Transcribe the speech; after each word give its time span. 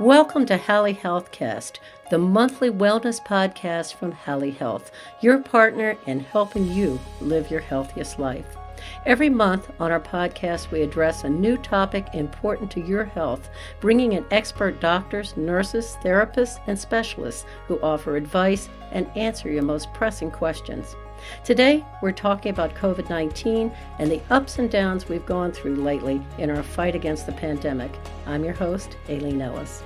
Welcome 0.00 0.46
to 0.46 0.56
Halley 0.56 0.94
Healthcast, 0.94 1.76
the 2.08 2.16
monthly 2.16 2.70
wellness 2.70 3.22
podcast 3.22 3.96
from 3.96 4.12
Halley 4.12 4.50
Health, 4.50 4.90
your 5.20 5.40
partner 5.40 5.94
in 6.06 6.20
helping 6.20 6.64
you 6.72 6.98
live 7.20 7.50
your 7.50 7.60
healthiest 7.60 8.18
life. 8.18 8.56
Every 9.04 9.28
month 9.28 9.70
on 9.78 9.92
our 9.92 10.00
podcast, 10.00 10.70
we 10.70 10.80
address 10.80 11.24
a 11.24 11.28
new 11.28 11.58
topic 11.58 12.06
important 12.14 12.70
to 12.70 12.80
your 12.80 13.04
health, 13.04 13.50
bringing 13.80 14.12
in 14.12 14.24
expert 14.30 14.80
doctors, 14.80 15.36
nurses, 15.36 15.98
therapists, 16.02 16.60
and 16.66 16.78
specialists 16.78 17.44
who 17.66 17.78
offer 17.82 18.16
advice 18.16 18.70
and 18.92 19.06
answer 19.18 19.50
your 19.50 19.64
most 19.64 19.92
pressing 19.92 20.30
questions. 20.30 20.96
Today, 21.44 21.84
we're 22.00 22.12
talking 22.12 22.48
about 22.48 22.74
COVID 22.74 23.10
19 23.10 23.70
and 23.98 24.10
the 24.10 24.22
ups 24.30 24.58
and 24.58 24.70
downs 24.70 25.10
we've 25.10 25.26
gone 25.26 25.52
through 25.52 25.76
lately 25.76 26.22
in 26.38 26.48
our 26.48 26.62
fight 26.62 26.94
against 26.94 27.26
the 27.26 27.32
pandemic. 27.32 27.92
I'm 28.24 28.42
your 28.42 28.54
host, 28.54 28.96
Aileen 29.10 29.42
Ellis. 29.42 29.82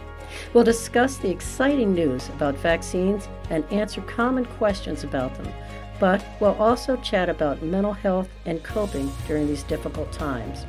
We'll 0.52 0.64
discuss 0.64 1.16
the 1.16 1.30
exciting 1.30 1.94
news 1.94 2.28
about 2.30 2.56
vaccines 2.56 3.28
and 3.50 3.64
answer 3.72 4.00
common 4.02 4.44
questions 4.44 5.04
about 5.04 5.34
them, 5.34 5.52
but 6.00 6.24
we'll 6.40 6.54
also 6.54 6.96
chat 6.96 7.28
about 7.28 7.62
mental 7.62 7.92
health 7.92 8.28
and 8.46 8.62
coping 8.62 9.10
during 9.26 9.46
these 9.46 9.62
difficult 9.62 10.12
times. 10.12 10.66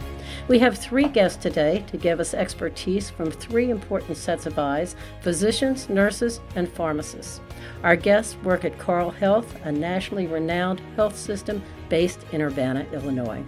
We 0.48 0.60
have 0.60 0.78
three 0.78 1.08
guests 1.08 1.42
today 1.42 1.84
to 1.88 1.98
give 1.98 2.20
us 2.20 2.34
expertise 2.34 3.10
from 3.10 3.32
three 3.32 3.70
important 3.70 4.18
sets 4.18 4.46
of 4.46 4.60
eyes 4.60 4.96
physicians, 5.22 5.90
nurses, 5.90 6.42
and 6.56 6.70
pharmacists. 6.70 7.42
Our 7.84 7.96
guests 7.96 8.36
work 8.44 8.66
at 8.66 8.78
Carle 8.78 9.12
Health, 9.12 9.56
a 9.64 9.72
nationally 9.72 10.28
renowned 10.28 10.82
health 10.96 11.18
system 11.18 11.64
based 11.90 12.26
in 12.32 12.42
Urbana, 12.42 12.86
Illinois. 12.92 13.44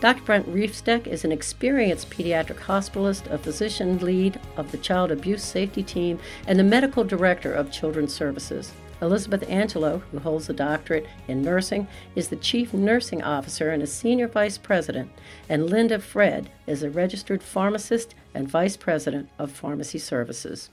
Dr. 0.00 0.22
Brent 0.22 0.46
Riefsteck 0.46 1.08
is 1.08 1.24
an 1.24 1.32
experienced 1.32 2.08
pediatric 2.08 2.60
hospitalist, 2.60 3.28
a 3.32 3.36
physician 3.36 3.98
lead 3.98 4.38
of 4.56 4.70
the 4.70 4.78
Child 4.78 5.10
Abuse 5.10 5.42
Safety 5.42 5.82
Team, 5.82 6.20
and 6.46 6.56
the 6.56 6.62
medical 6.62 7.02
director 7.02 7.52
of 7.52 7.72
Children's 7.72 8.14
Services. 8.14 8.72
Elizabeth 9.02 9.42
Angelo, 9.50 9.98
who 10.12 10.20
holds 10.20 10.48
a 10.48 10.52
doctorate 10.52 11.08
in 11.26 11.42
nursing, 11.42 11.88
is 12.14 12.28
the 12.28 12.36
chief 12.36 12.72
nursing 12.72 13.24
officer 13.24 13.70
and 13.70 13.82
a 13.82 13.88
senior 13.88 14.28
vice 14.28 14.56
president, 14.56 15.10
and 15.48 15.68
Linda 15.68 15.98
Fred 15.98 16.48
is 16.68 16.84
a 16.84 16.90
registered 16.90 17.42
pharmacist 17.42 18.14
and 18.34 18.48
vice 18.48 18.76
president 18.76 19.28
of 19.36 19.50
pharmacy 19.50 19.98
services. 19.98 20.70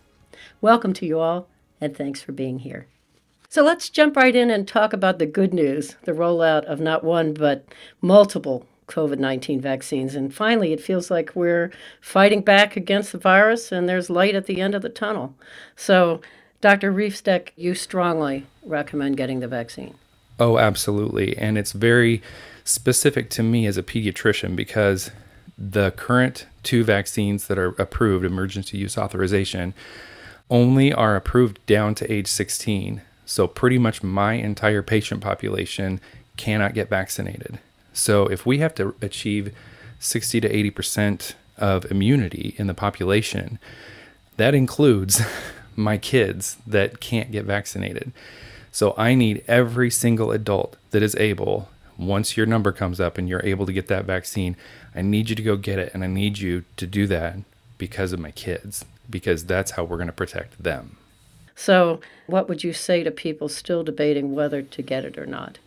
Welcome 0.61 0.93
to 0.93 1.05
you 1.07 1.19
all, 1.19 1.47
and 1.81 1.97
thanks 1.97 2.21
for 2.21 2.31
being 2.31 2.59
here. 2.59 2.85
So 3.49 3.63
let's 3.63 3.89
jump 3.89 4.17
right 4.17 4.35
in 4.35 4.51
and 4.51 4.67
talk 4.67 4.93
about 4.93 5.17
the 5.17 5.25
good 5.25 5.51
news 5.51 5.95
the 6.03 6.11
rollout 6.11 6.65
of 6.65 6.79
not 6.79 7.03
one, 7.03 7.33
but 7.33 7.65
multiple 8.01 8.67
COVID 8.87 9.19
19 9.19 9.61
vaccines. 9.61 10.15
And 10.15 10.33
finally, 10.33 10.73
it 10.73 10.81
feels 10.81 11.09
like 11.09 11.31
we're 11.35 11.71
fighting 12.01 12.41
back 12.41 12.75
against 12.75 13.11
the 13.11 13.17
virus 13.17 13.71
and 13.71 13.89
there's 13.89 14.09
light 14.09 14.35
at 14.35 14.45
the 14.45 14.61
end 14.61 14.75
of 14.75 14.81
the 14.81 14.89
tunnel. 14.89 15.35
So, 15.75 16.21
Dr. 16.61 16.91
Riefsteck, 16.91 17.49
you 17.55 17.75
strongly 17.75 18.45
recommend 18.63 19.17
getting 19.17 19.39
the 19.39 19.47
vaccine. 19.47 19.95
Oh, 20.39 20.57
absolutely. 20.57 21.37
And 21.37 21.57
it's 21.57 21.71
very 21.71 22.21
specific 22.63 23.29
to 23.31 23.43
me 23.43 23.65
as 23.67 23.77
a 23.77 23.83
pediatrician 23.83 24.55
because 24.55 25.11
the 25.57 25.91
current 25.91 26.47
two 26.63 26.83
vaccines 26.83 27.47
that 27.47 27.57
are 27.57 27.69
approved, 27.79 28.25
emergency 28.25 28.77
use 28.77 28.97
authorization, 28.97 29.73
only 30.49 30.91
are 30.91 31.15
approved 31.15 31.63
down 31.65 31.95
to 31.95 32.11
age 32.11 32.27
16. 32.27 33.01
So, 33.25 33.47
pretty 33.47 33.79
much 33.79 34.03
my 34.03 34.33
entire 34.33 34.83
patient 34.83 35.21
population 35.21 35.99
cannot 36.37 36.73
get 36.73 36.89
vaccinated. 36.89 37.59
So, 37.95 38.27
if 38.27 38.45
we 38.45 38.57
have 38.57 38.75
to 38.75 38.93
achieve 39.01 39.55
60 39.99 40.41
to 40.41 40.49
80% 40.49 41.33
of 41.57 41.89
immunity 41.89 42.53
in 42.57 42.67
the 42.67 42.73
population, 42.73 43.57
that 44.35 44.53
includes 44.53 45.21
my 45.77 45.97
kids 45.97 46.57
that 46.67 46.99
can't 46.99 47.31
get 47.31 47.45
vaccinated. 47.45 48.11
So, 48.69 48.93
I 48.97 49.15
need 49.15 49.45
every 49.47 49.89
single 49.89 50.31
adult 50.31 50.75
that 50.91 51.01
is 51.01 51.15
able, 51.15 51.69
once 51.97 52.35
your 52.35 52.45
number 52.45 52.73
comes 52.73 52.99
up 52.99 53.17
and 53.17 53.29
you're 53.29 53.45
able 53.45 53.65
to 53.65 53.71
get 53.71 53.87
that 53.87 54.03
vaccine, 54.03 54.57
I 54.93 55.01
need 55.01 55.29
you 55.29 55.35
to 55.37 55.41
go 55.41 55.55
get 55.55 55.79
it. 55.79 55.93
And 55.93 56.03
I 56.03 56.07
need 56.07 56.37
you 56.39 56.65
to 56.75 56.85
do 56.85 57.07
that 57.07 57.37
because 57.77 58.11
of 58.11 58.19
my 58.19 58.31
kids, 58.31 58.83
because 59.09 59.45
that's 59.45 59.71
how 59.71 59.85
we're 59.85 59.95
going 59.95 60.07
to 60.07 60.13
protect 60.13 60.61
them. 60.61 60.97
So, 61.55 62.01
what 62.27 62.49
would 62.49 62.61
you 62.61 62.73
say 62.73 63.03
to 63.03 63.11
people 63.11 63.47
still 63.47 63.85
debating 63.85 64.35
whether 64.35 64.61
to 64.61 64.81
get 64.81 65.05
it 65.05 65.17
or 65.17 65.25
not? 65.25 65.59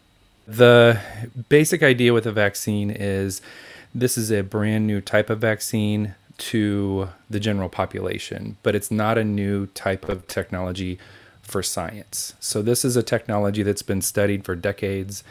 The 0.49 0.99
basic 1.51 1.83
idea 1.83 2.15
with 2.15 2.25
a 2.25 2.33
vaccine 2.33 2.91
is 2.91 3.43
this 3.95 4.17
is 4.17 4.31
a 4.33 4.43
brand 4.43 4.87
new 4.87 5.03
type 5.03 5.29
of 5.29 5.41
vaccine 5.41 6.15
to 6.39 7.11
the 7.29 7.39
general 7.39 7.69
population, 7.69 8.57
but 8.63 8.75
it's 8.75 8.91
not 8.91 9.19
a 9.19 9.25
new 9.25 9.67
type 9.67 10.09
of 10.09 10.27
technology 10.27 10.99
for 11.43 11.63
science. 11.63 12.33
So, 12.41 12.63
this 12.63 12.83
is 12.83 12.97
a 12.97 13.03
technology 13.03 13.63
that's 13.63 13.83
been 13.83 14.01
studied 14.01 14.47
for 14.47 14.55
decades, 14.55 15.23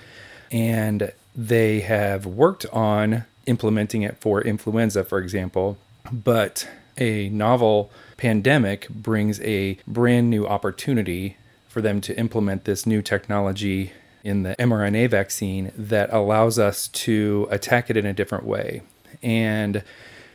and 0.51 1.11
they 1.35 1.79
have 1.79 2.27
worked 2.27 2.67
on 2.67 3.25
implementing 3.47 4.03
it 4.03 4.17
for 4.19 4.41
influenza, 4.41 5.03
for 5.03 5.17
example, 5.17 5.79
but 6.11 6.69
a 6.99 7.29
novel 7.29 7.89
pandemic 8.17 8.87
brings 8.89 9.41
a 9.41 9.79
brand 9.87 10.29
new 10.29 10.45
opportunity 10.45 11.37
for 11.67 11.81
them 11.81 12.01
to 12.01 12.15
implement 12.19 12.65
this 12.65 12.85
new 12.85 13.01
technology 13.01 13.93
in 14.27 14.43
the 14.43 14.55
mRNA 14.57 15.09
vaccine 15.09 15.71
that 15.77 16.11
allows 16.13 16.59
us 16.59 16.89
to 16.89 17.47
attack 17.49 17.89
it 17.89 17.95
in 17.95 18.05
a 18.05 18.13
different 18.13 18.43
way. 18.43 18.81
And 19.23 19.83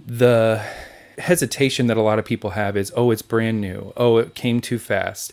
the 0.04 0.64
hesitation 1.18 1.88
that 1.88 1.98
a 1.98 2.02
lot 2.02 2.18
of 2.18 2.24
people 2.24 2.50
have 2.50 2.74
is 2.74 2.90
oh, 2.96 3.10
it's 3.10 3.22
brand 3.22 3.60
new. 3.60 3.92
Oh, 3.96 4.16
it 4.16 4.34
came 4.34 4.60
too 4.62 4.78
fast. 4.78 5.32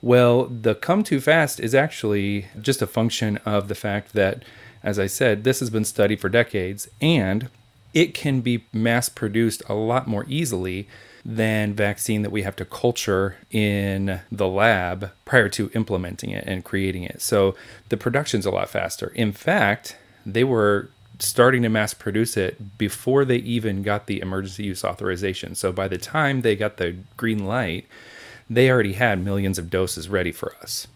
Well, 0.00 0.46
the 0.46 0.74
come 0.74 1.04
too 1.04 1.20
fast 1.20 1.60
is 1.60 1.74
actually 1.74 2.46
just 2.60 2.80
a 2.80 2.86
function 2.86 3.36
of 3.44 3.68
the 3.68 3.74
fact 3.74 4.14
that, 4.14 4.42
as 4.82 4.98
I 4.98 5.06
said, 5.06 5.44
this 5.44 5.60
has 5.60 5.68
been 5.68 5.84
studied 5.84 6.20
for 6.20 6.30
decades 6.30 6.88
and 7.02 7.50
it 7.92 8.14
can 8.14 8.40
be 8.40 8.64
mass 8.72 9.08
produced 9.08 9.62
a 9.68 9.74
lot 9.74 10.06
more 10.06 10.24
easily 10.28 10.88
than 11.30 11.74
vaccine 11.74 12.22
that 12.22 12.32
we 12.32 12.40
have 12.40 12.56
to 12.56 12.64
culture 12.64 13.36
in 13.50 14.18
the 14.32 14.48
lab 14.48 15.10
prior 15.26 15.50
to 15.50 15.70
implementing 15.74 16.30
it 16.30 16.42
and 16.46 16.64
creating 16.64 17.02
it. 17.02 17.20
So 17.20 17.54
the 17.90 17.98
production's 17.98 18.46
a 18.46 18.50
lot 18.50 18.70
faster. 18.70 19.08
In 19.14 19.32
fact, 19.32 19.98
they 20.24 20.42
were 20.42 20.88
starting 21.18 21.60
to 21.62 21.68
mass 21.68 21.92
produce 21.92 22.38
it 22.38 22.78
before 22.78 23.26
they 23.26 23.36
even 23.36 23.82
got 23.82 24.06
the 24.06 24.22
emergency 24.22 24.64
use 24.64 24.82
authorization. 24.82 25.54
So 25.54 25.70
by 25.70 25.86
the 25.86 25.98
time 25.98 26.40
they 26.40 26.56
got 26.56 26.78
the 26.78 26.96
green 27.18 27.44
light, 27.44 27.86
they 28.48 28.70
already 28.70 28.94
had 28.94 29.22
millions 29.22 29.58
of 29.58 29.68
doses 29.68 30.08
ready 30.08 30.32
for 30.32 30.54
us. 30.62 30.86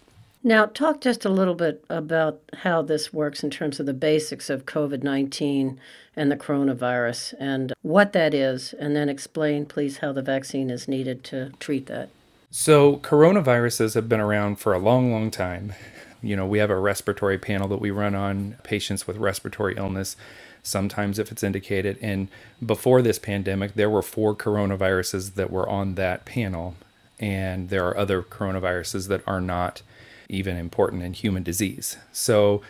Now, 0.44 0.66
talk 0.66 1.00
just 1.00 1.24
a 1.24 1.28
little 1.28 1.54
bit 1.54 1.84
about 1.88 2.40
how 2.58 2.82
this 2.82 3.12
works 3.12 3.44
in 3.44 3.50
terms 3.50 3.78
of 3.78 3.86
the 3.86 3.94
basics 3.94 4.50
of 4.50 4.66
COVID 4.66 5.02
19 5.02 5.78
and 6.16 6.32
the 6.32 6.36
coronavirus 6.36 7.34
and 7.38 7.72
what 7.82 8.12
that 8.12 8.34
is, 8.34 8.74
and 8.74 8.96
then 8.96 9.08
explain, 9.08 9.66
please, 9.66 9.98
how 9.98 10.12
the 10.12 10.22
vaccine 10.22 10.68
is 10.68 10.88
needed 10.88 11.22
to 11.24 11.52
treat 11.60 11.86
that. 11.86 12.08
So, 12.50 12.96
coronaviruses 12.96 13.94
have 13.94 14.08
been 14.08 14.20
around 14.20 14.56
for 14.56 14.72
a 14.72 14.78
long, 14.78 15.12
long 15.12 15.30
time. 15.30 15.74
You 16.20 16.36
know, 16.36 16.46
we 16.46 16.58
have 16.58 16.70
a 16.70 16.76
respiratory 16.78 17.38
panel 17.38 17.68
that 17.68 17.80
we 17.80 17.90
run 17.90 18.14
on 18.14 18.56
patients 18.64 19.06
with 19.06 19.16
respiratory 19.16 19.76
illness, 19.76 20.16
sometimes 20.62 21.18
if 21.18 21.32
it's 21.32 21.42
indicated. 21.42 21.98
And 22.02 22.28
before 22.64 23.00
this 23.00 23.18
pandemic, 23.18 23.74
there 23.74 23.90
were 23.90 24.02
four 24.02 24.34
coronaviruses 24.34 25.34
that 25.34 25.50
were 25.50 25.68
on 25.68 25.94
that 25.94 26.24
panel. 26.24 26.74
And 27.18 27.70
there 27.70 27.86
are 27.86 27.96
other 27.96 28.22
coronaviruses 28.22 29.08
that 29.08 29.22
are 29.26 29.40
not 29.40 29.82
even 30.28 30.56
important 30.56 31.02
in 31.02 31.12
human 31.12 31.42
disease. 31.42 31.96
So, 32.12 32.62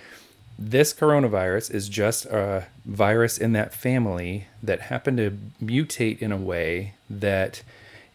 this 0.59 0.93
coronavirus 0.93 1.75
is 1.75 1.89
just 1.89 2.27
a 2.27 2.67
virus 2.85 3.39
in 3.39 3.53
that 3.53 3.75
family 3.75 4.47
that 4.63 4.83
happened 4.83 5.17
to 5.17 5.37
mutate 5.63 6.21
in 6.21 6.31
a 6.31 6.37
way 6.37 6.95
that 7.09 7.63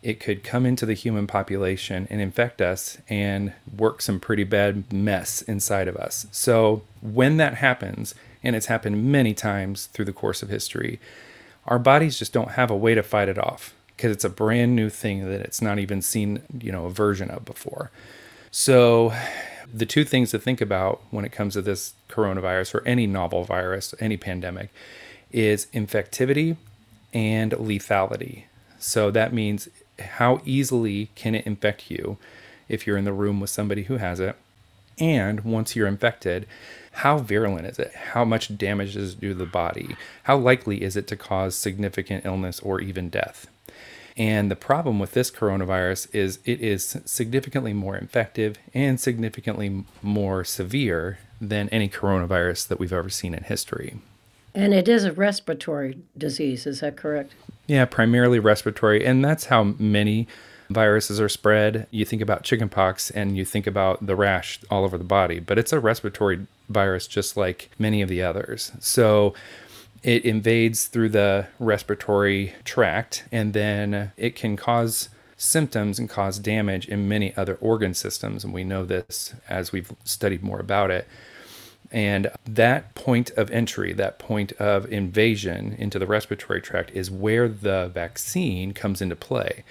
it 0.04 0.20
could 0.20 0.44
come 0.44 0.66
into 0.66 0.86
the 0.86 0.94
human 0.94 1.26
population 1.26 2.08
and 2.10 2.22
infect 2.22 2.62
us 2.62 3.00
and 3.10 3.54
work 3.76 4.02
some 4.02 4.20
pretty 4.20 4.44
bad 4.44 4.94
mess 4.94 5.42
inside 5.42 5.88
of 5.88 5.98
us. 5.98 6.28
So, 6.32 6.84
when 7.02 7.38
that 7.38 7.56
happens, 7.56 8.14
and 8.44 8.56
it's 8.56 8.68
happened 8.68 9.12
many 9.12 9.34
times 9.34 9.88
through 9.88 10.06
the 10.06 10.14
course 10.14 10.42
of 10.44 10.50
history, 10.50 11.00
our 11.66 11.80
bodies 11.80 12.18
just 12.18 12.34
don't 12.34 12.52
have 12.52 12.72
a 12.72 12.78
way 12.78 12.96
to 12.96 13.04
fight 13.04 13.28
it 13.28 13.38
off 13.38 13.74
because 13.96 14.12
it's 14.12 14.24
a 14.24 14.30
brand 14.30 14.76
new 14.76 14.90
thing 14.90 15.28
that 15.28 15.42
it's 15.42 15.62
not 15.62 15.80
even 15.80 16.02
seen, 16.02 16.42
you 16.62 16.72
know, 16.72 16.86
a 16.86 16.90
version 16.90 17.30
of 17.30 17.44
before. 17.44 17.92
So, 18.52 19.14
the 19.74 19.86
two 19.86 20.06
things 20.06 20.32
to 20.32 20.40
think 20.40 20.62
about 20.62 21.02
when 21.12 21.26
it 21.26 21.32
comes 21.32 21.54
to 21.54 21.62
this 21.62 21.94
coronavirus 22.10 22.76
or 22.76 22.88
any 22.88 23.06
novel 23.06 23.44
virus, 23.44 23.94
any 24.00 24.18
pandemic, 24.18 24.70
is 25.32 25.68
infectivity 25.74 26.56
and 27.14 27.52
lethality. 27.52 28.44
So, 28.80 29.12
that 29.12 29.34
means 29.34 29.68
how 30.00 30.42
easily 30.46 31.10
can 31.16 31.36
it 31.36 31.46
infect 31.46 31.92
you 31.92 32.18
if 32.70 32.88
you're 32.88 32.98
in 32.98 33.06
the 33.06 33.14
room 33.14 33.40
with 33.40 33.50
somebody 33.50 33.84
who 33.84 33.98
has 33.98 34.20
it? 34.20 34.36
And 35.00 35.42
once 35.42 35.76
you're 35.76 35.88
infected, 35.88 36.48
how 36.92 37.20
virulent 37.20 37.68
is 37.68 37.78
it? 37.78 37.94
How 37.94 38.26
much 38.26 38.58
damage 38.58 38.96
does 38.96 39.14
it 39.14 39.22
do 39.22 39.30
to 39.30 39.36
the 39.36 39.46
body? 39.46 39.96
How 40.24 40.38
likely 40.38 40.82
is 40.82 40.96
it 40.96 41.08
to 41.08 41.16
cause 41.16 41.56
significant 41.56 42.26
illness 42.26 42.60
or 42.60 42.82
even 42.82 43.10
death? 43.10 43.48
And 44.18 44.50
the 44.50 44.56
problem 44.56 44.98
with 44.98 45.12
this 45.14 45.30
coronavirus 45.30 46.14
is 46.14 46.40
it 46.44 46.60
is 46.60 46.98
significantly 47.06 47.74
more 47.74 47.96
infective 47.96 48.58
and 48.74 49.00
significantly 49.00 49.86
more 50.02 50.44
severe 50.44 51.20
than 51.40 51.70
any 51.70 51.88
coronavirus 51.88 52.68
that 52.68 52.80
we've 52.80 52.94
ever 52.94 53.10
seen 53.10 53.36
in 53.36 53.44
history. 53.44 54.00
And 54.56 54.74
it 54.74 54.88
is 54.88 55.04
a 55.04 55.12
respiratory 55.12 56.00
disease, 56.18 56.66
is 56.66 56.80
that 56.80 56.98
correct? 56.98 57.34
Yeah, 57.68 57.86
primarily 57.86 58.40
respiratory. 58.40 59.06
And 59.06 59.24
that's 59.24 59.46
how 59.46 59.64
many 59.64 60.28
viruses 60.70 61.22
are 61.22 61.30
spread. 61.30 61.86
You 61.92 62.06
think 62.06 62.24
about 62.24 62.44
chickenpox 62.44 63.12
and 63.12 63.38
you 63.38 63.46
think 63.46 63.68
about 63.68 64.06
the 64.06 64.16
rash 64.16 64.60
all 64.72 64.84
over 64.84 64.98
the 64.98 65.04
body, 65.04 65.40
but 65.40 65.60
it's 65.60 65.72
a 65.72 65.80
respiratory 65.80 66.48
virus 66.70 67.08
just 67.08 67.38
like 67.38 67.70
many 67.78 68.02
of 68.02 68.10
the 68.10 68.24
others. 68.24 68.72
So 68.80 69.34
it 70.08 70.24
invades 70.24 70.86
through 70.86 71.10
the 71.10 71.46
respiratory 71.60 72.54
tract 72.64 73.26
and 73.30 73.52
then 73.52 74.14
it 74.16 74.38
can 74.38 74.56
cause 74.56 75.10
symptoms 75.36 76.00
and 76.00 76.10
cause 76.10 76.40
damage 76.40 76.88
in 76.88 77.10
many 77.10 77.36
other 77.36 77.56
organ 77.56 77.94
systems. 77.94 78.46
And 78.46 78.54
we 78.54 78.64
know 78.64 78.86
this 78.86 79.36
as 79.50 79.74
we've 79.74 79.92
studied 80.06 80.42
more 80.42 80.62
about 80.62 80.92
it. 80.92 81.10
And 81.92 82.32
that 82.46 82.96
point 82.96 83.32
of 83.32 83.52
entry, 83.52 83.92
that 83.94 84.18
point 84.18 84.54
of 84.54 84.90
invasion 84.90 85.76
into 85.78 86.00
the 86.00 86.08
respiratory 86.08 86.62
tract, 86.62 86.90
is 86.92 87.12
where 87.12 87.50
the 87.50 87.92
vaccine 87.94 88.72
comes 88.72 89.02
into 89.02 89.16
play 89.18 89.66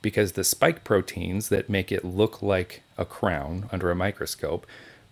because 0.00 0.32
the 0.32 0.42
spike 0.42 0.84
proteins 0.84 1.50
that 1.50 1.68
make 1.68 1.92
it 1.92 2.02
look 2.02 2.40
like 2.40 2.82
a 2.96 3.04
crown 3.04 3.68
under 3.70 3.90
a 3.90 3.94
microscope, 3.94 4.66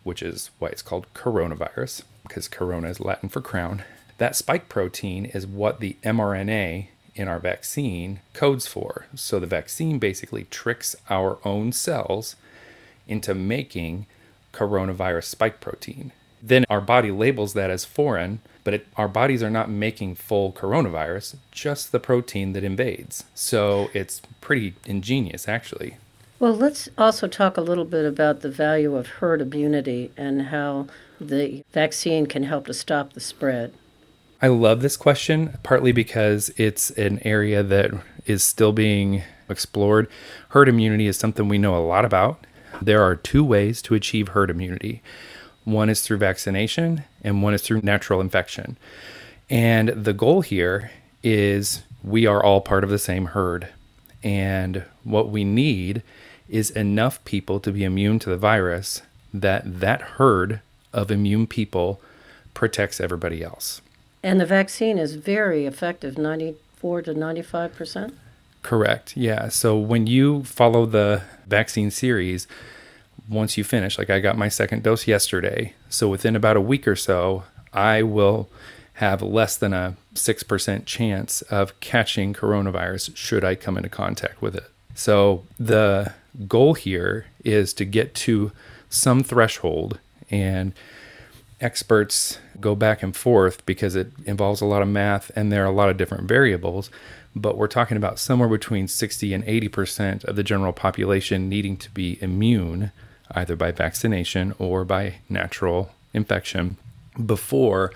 which 0.05 0.23
is 0.23 0.51
why 0.59 0.69
it's 0.69 0.81
called 0.81 1.07
coronavirus, 1.13 2.03
because 2.23 2.49
corona 2.49 2.89
is 2.89 2.99
Latin 2.99 3.29
for 3.29 3.43
crown, 3.43 3.85
that 4.21 4.37
spike 4.37 4.69
protein 4.69 5.25
is 5.25 5.47
what 5.47 5.81
the 5.81 5.97
mRNA 6.03 6.89
in 7.15 7.27
our 7.27 7.39
vaccine 7.39 8.21
codes 8.35 8.67
for. 8.67 9.07
So 9.15 9.41
the 9.41 9.47
vaccine 9.47 9.99
basically 9.99 10.45
tricks 10.45 10.95
our 11.09 11.39
own 11.43 11.73
cells 11.73 12.37
into 13.09 13.35
making 13.35 14.05
coronavirus 14.53 15.25
spike 15.25 15.59
protein. 15.59 16.13
Then 16.43 16.67
our 16.69 16.83
body 16.83 17.11
labels 17.11 17.55
that 17.55 17.71
as 17.71 17.87
foreign, 17.87 18.43
but 18.63 18.75
it, 18.75 18.87
our 18.95 19.09
bodies 19.09 19.43
are 19.43 19.49
not 19.49 19.71
making 19.71 20.17
full 20.17 20.53
coronavirus, 20.53 21.37
just 21.51 21.91
the 21.91 21.99
protein 21.99 22.53
that 22.53 22.63
invades. 22.63 23.25
So 23.35 23.89
it's 23.95 24.21
pretty 24.43 24.75
ingenious, 24.85 25.49
actually. 25.49 25.97
Well, 26.39 26.55
let's 26.55 26.91
also 26.99 27.27
talk 27.27 27.57
a 27.57 27.63
little 27.63 27.87
bit 27.87 28.05
about 28.05 28.43
the 28.43 28.51
value 28.51 28.97
of 28.97 29.07
herd 29.07 29.41
immunity 29.41 30.13
and 30.15 30.43
how 30.43 30.89
the 31.19 31.65
vaccine 31.73 32.27
can 32.27 32.43
help 32.43 32.67
to 32.67 32.75
stop 32.75 33.15
the 33.15 33.21
spread. 33.21 33.73
I 34.43 34.49
love 34.49 34.81
this 34.81 34.97
question, 34.97 35.59
partly 35.63 35.93
because 35.93 36.51
it's 36.57 36.91
an 36.93 37.21
area 37.25 37.63
that 37.63 37.91
is 38.27 38.43
still 38.43 38.73
being 38.73 39.23
explored. 39.49 40.09
Herd 40.51 40.69
immunity 40.69 41.07
is 41.07 41.19
something 41.19 41.49
we 41.49 41.59
know 41.59 41.77
a 41.77 41.85
lot 41.85 42.05
about. 42.05 42.47
There 42.81 43.03
are 43.03 43.17
two 43.17 43.45
ways 43.45 43.83
to 43.83 43.95
achieve 43.95 44.29
herd 44.29 44.51
immunity 44.51 45.03
one 45.65 45.91
is 45.91 46.03
through 46.03 46.19
vaccination, 46.19 47.05
and 47.23 47.43
one 47.43 47.55
is 47.55 47.63
through 47.63 47.81
natural 47.83 48.21
infection. 48.21 48.77
And 49.49 49.89
the 49.91 50.13
goal 50.13 50.41
here 50.43 50.91
is 51.23 51.83
we 52.03 52.27
are 52.27 52.43
all 52.43 52.61
part 52.61 52.85
of 52.85 52.91
the 52.91 52.99
same 52.99 53.27
herd. 53.27 53.69
And 54.23 54.85
what 55.05 55.31
we 55.31 55.45
need 55.45 56.03
is 56.49 56.71
enough 56.71 57.25
people 57.25 57.61
to 57.61 57.73
be 57.73 57.85
immune 57.85 58.19
to 58.21 58.31
the 58.31 58.37
virus 58.37 59.03
that 59.33 59.81
that 59.81 60.01
herd 60.03 60.61
of 60.93 61.11
immune 61.11 61.47
people 61.47 62.01
protects 62.55 63.01
everybody 63.01 63.43
else. 63.43 63.81
And 64.23 64.41
the 64.41 64.47
vaccine 64.47 64.99
is 64.99 65.15
very 65.15 65.67
effective 65.67 66.19
94 66.19 67.03
to 67.03 67.15
95%? 67.15 68.13
Correct. 68.63 69.17
Yeah. 69.17 69.49
So 69.49 69.79
when 69.79 70.07
you 70.07 70.45
follow 70.45 70.85
the 70.85 71.23
vaccine 71.47 71.91
series, 71.91 72.47
once 73.29 73.57
you 73.57 73.65
finish, 73.65 73.97
like 73.97 74.11
I 74.11 74.21
got 74.21 74.37
my 74.37 74.49
second 74.49 74.83
dose 74.83 75.07
yesterday. 75.07 75.75
So 75.89 76.09
within 76.09 76.37
about 76.37 76.57
a 76.57 76.61
week 76.61 76.87
or 76.87 76.97
so, 76.97 77.45
I 77.73 78.03
will 78.03 78.49
have 78.95 79.23
less 79.23 79.57
than 79.57 79.73
a 79.73 79.97
6% 80.15 80.85
chance 80.85 81.43
of 81.43 81.79
catching 81.81 82.35
coronavirus 82.35 83.17
should 83.17 83.45
I 83.45 83.55
come 83.55 83.79
into 83.79 83.89
contact 83.89 84.43
with 84.43 84.55
it. 84.55 84.71
So 84.95 85.45
the 85.59 86.13
goal 86.47 86.75
here 86.75 87.27
is 87.45 87.73
to 87.75 87.85
get 87.87 88.15
to 88.17 88.53
some 88.91 89.23
threshold 89.23 89.99
and 90.31 90.75
experts 91.61 92.39
go 92.61 92.75
back 92.75 93.03
and 93.03 93.15
forth 93.15 93.65
because 93.67 93.95
it 93.97 94.13
involves 94.27 94.61
a 94.61 94.67
lot 94.67 94.83
of 94.83 94.89
math 94.89 95.31
and 95.37 95.51
there 95.51 95.63
are 95.63 95.69
a 95.69 95.75
lot 95.75 95.89
of 95.89 95.97
different 95.97 96.25
variables. 96.25 96.91
But 97.35 97.57
we're 97.57 97.69
talking 97.69 97.97
about 97.97 98.19
somewhere 98.19 98.49
between 98.49 98.89
60 98.89 99.33
and 99.33 99.45
80% 99.45 100.25
of 100.25 100.37
the 100.37 100.43
general 100.43 100.73
population 100.73 101.49
needing 101.49 101.77
to 101.79 101.91
be 101.91 102.19
immune, 102.21 102.91
either 103.31 103.55
by 103.55 103.71
vaccination 103.71 104.55
or 104.59 104.85
by 104.85 105.17
natural 105.29 105.93
infection, 106.13 106.77
before 107.25 107.93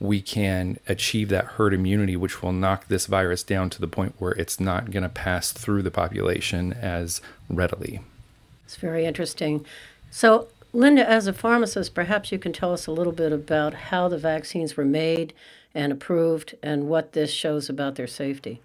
we 0.00 0.20
can 0.20 0.78
achieve 0.88 1.28
that 1.28 1.44
herd 1.44 1.72
immunity, 1.72 2.16
which 2.16 2.42
will 2.42 2.52
knock 2.52 2.88
this 2.88 3.06
virus 3.06 3.42
down 3.42 3.70
to 3.70 3.80
the 3.80 3.86
point 3.86 4.14
where 4.18 4.32
it's 4.32 4.58
not 4.58 4.90
going 4.90 5.02
to 5.02 5.08
pass 5.08 5.52
through 5.52 5.82
the 5.82 5.90
population 5.90 6.72
as 6.72 7.20
readily. 7.48 8.00
It's 8.64 8.76
very 8.76 9.06
interesting. 9.06 9.64
So, 10.10 10.48
Linda, 10.74 11.08
as 11.08 11.28
a 11.28 11.32
pharmacist, 11.32 11.94
perhaps 11.94 12.32
you 12.32 12.38
can 12.40 12.52
tell 12.52 12.72
us 12.72 12.88
a 12.88 12.90
little 12.90 13.12
bit 13.12 13.30
about 13.30 13.74
how 13.74 14.08
the 14.08 14.18
vaccines 14.18 14.76
were 14.76 14.84
made 14.84 15.32
and 15.72 15.92
approved 15.92 16.56
and 16.64 16.88
what 16.88 17.12
this 17.12 17.30
shows 17.30 17.68
about 17.68 17.94
their 17.94 18.08
safety. 18.08 18.60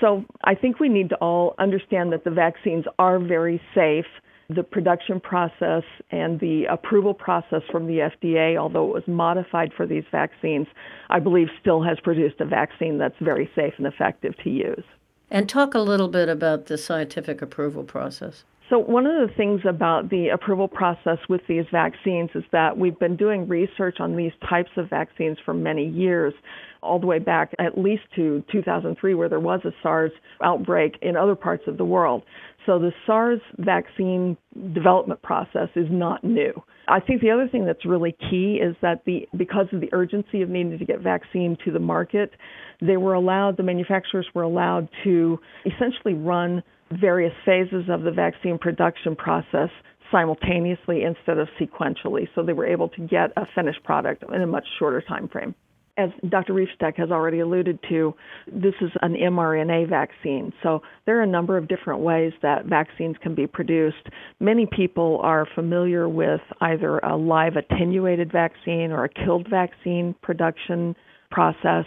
So, 0.00 0.24
I 0.44 0.54
think 0.54 0.80
we 0.80 0.88
need 0.88 1.10
to 1.10 1.16
all 1.16 1.54
understand 1.58 2.10
that 2.14 2.24
the 2.24 2.30
vaccines 2.30 2.86
are 2.98 3.18
very 3.18 3.60
safe. 3.74 4.06
The 4.48 4.62
production 4.62 5.20
process 5.20 5.82
and 6.10 6.40
the 6.40 6.64
approval 6.70 7.12
process 7.12 7.62
from 7.70 7.86
the 7.86 7.98
FDA, 7.98 8.56
although 8.56 8.88
it 8.88 8.94
was 8.94 9.06
modified 9.06 9.72
for 9.76 9.86
these 9.86 10.04
vaccines, 10.10 10.68
I 11.10 11.20
believe 11.20 11.48
still 11.60 11.82
has 11.82 12.00
produced 12.00 12.40
a 12.40 12.46
vaccine 12.46 12.96
that's 12.96 13.18
very 13.20 13.50
safe 13.54 13.74
and 13.76 13.86
effective 13.86 14.34
to 14.42 14.50
use. 14.50 14.84
And 15.30 15.48
talk 15.48 15.74
a 15.74 15.80
little 15.80 16.08
bit 16.08 16.30
about 16.30 16.66
the 16.66 16.78
scientific 16.78 17.42
approval 17.42 17.84
process. 17.84 18.44
So, 18.68 18.80
one 18.80 19.06
of 19.06 19.28
the 19.28 19.32
things 19.36 19.60
about 19.68 20.10
the 20.10 20.30
approval 20.34 20.66
process 20.66 21.18
with 21.28 21.40
these 21.48 21.64
vaccines 21.70 22.30
is 22.34 22.42
that 22.50 22.76
we've 22.76 22.98
been 22.98 23.16
doing 23.16 23.46
research 23.46 23.98
on 24.00 24.16
these 24.16 24.32
types 24.48 24.70
of 24.76 24.90
vaccines 24.90 25.38
for 25.44 25.54
many 25.54 25.86
years, 25.86 26.34
all 26.82 26.98
the 26.98 27.06
way 27.06 27.20
back 27.20 27.52
at 27.60 27.78
least 27.78 28.02
to 28.16 28.42
2003, 28.50 29.14
where 29.14 29.28
there 29.28 29.38
was 29.38 29.60
a 29.64 29.70
SARS 29.84 30.10
outbreak 30.42 30.94
in 31.00 31.16
other 31.16 31.36
parts 31.36 31.62
of 31.68 31.78
the 31.78 31.84
world. 31.84 32.24
So, 32.66 32.80
the 32.80 32.90
SARS 33.06 33.40
vaccine 33.58 34.36
development 34.74 35.22
process 35.22 35.68
is 35.76 35.86
not 35.88 36.24
new. 36.24 36.52
I 36.88 36.98
think 36.98 37.20
the 37.20 37.30
other 37.30 37.48
thing 37.48 37.66
that's 37.66 37.84
really 37.86 38.16
key 38.30 38.60
is 38.60 38.74
that 38.82 39.04
the 39.06 39.28
because 39.36 39.66
of 39.72 39.80
the 39.80 39.90
urgency 39.92 40.42
of 40.42 40.48
needing 40.48 40.76
to 40.76 40.84
get 40.84 41.00
vaccine 41.00 41.56
to 41.64 41.70
the 41.70 41.78
market, 41.78 42.32
they 42.80 42.96
were 42.96 43.14
allowed 43.14 43.56
the 43.56 43.62
manufacturers 43.62 44.26
were 44.34 44.42
allowed 44.42 44.88
to 45.04 45.38
essentially 45.64 46.14
run 46.14 46.64
various 46.90 47.32
phases 47.44 47.84
of 47.88 48.02
the 48.02 48.10
vaccine 48.10 48.58
production 48.58 49.16
process 49.16 49.70
simultaneously 50.10 51.02
instead 51.02 51.38
of 51.38 51.48
sequentially. 51.60 52.28
So 52.34 52.42
they 52.42 52.52
were 52.52 52.66
able 52.66 52.88
to 52.90 53.00
get 53.00 53.32
a 53.36 53.46
finished 53.54 53.82
product 53.84 54.24
in 54.32 54.42
a 54.42 54.46
much 54.46 54.64
shorter 54.78 55.00
time 55.00 55.28
frame. 55.28 55.54
As 55.98 56.10
Dr. 56.28 56.52
Riefsteck 56.52 56.96
has 56.98 57.10
already 57.10 57.40
alluded 57.40 57.78
to, 57.88 58.14
this 58.46 58.74
is 58.82 58.90
an 59.00 59.14
mRNA 59.14 59.88
vaccine. 59.88 60.52
So 60.62 60.82
there 61.06 61.18
are 61.18 61.22
a 61.22 61.26
number 61.26 61.56
of 61.56 61.68
different 61.68 62.00
ways 62.00 62.34
that 62.42 62.66
vaccines 62.66 63.16
can 63.22 63.34
be 63.34 63.46
produced. 63.46 64.06
Many 64.38 64.66
people 64.66 65.20
are 65.22 65.46
familiar 65.54 66.06
with 66.06 66.42
either 66.60 66.98
a 66.98 67.16
live 67.16 67.54
attenuated 67.56 68.30
vaccine 68.30 68.92
or 68.92 69.04
a 69.04 69.08
killed 69.08 69.48
vaccine 69.48 70.14
production 70.22 70.94
process. 71.30 71.86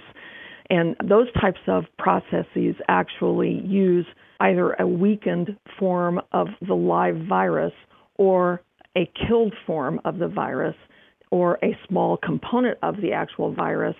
And 0.71 0.95
those 1.07 1.27
types 1.39 1.61
of 1.67 1.83
processes 1.99 2.75
actually 2.87 3.61
use 3.63 4.07
either 4.39 4.73
a 4.73 4.87
weakened 4.87 5.57
form 5.77 6.19
of 6.31 6.47
the 6.67 6.73
live 6.73 7.17
virus 7.27 7.73
or 8.15 8.61
a 8.95 9.09
killed 9.27 9.53
form 9.65 9.99
of 10.05 10.17
the 10.17 10.27
virus 10.27 10.75
or 11.31 11.59
a 11.63 11.77
small 11.87 12.17
component 12.17 12.77
of 12.81 12.95
the 13.01 13.11
actual 13.11 13.53
virus 13.53 13.95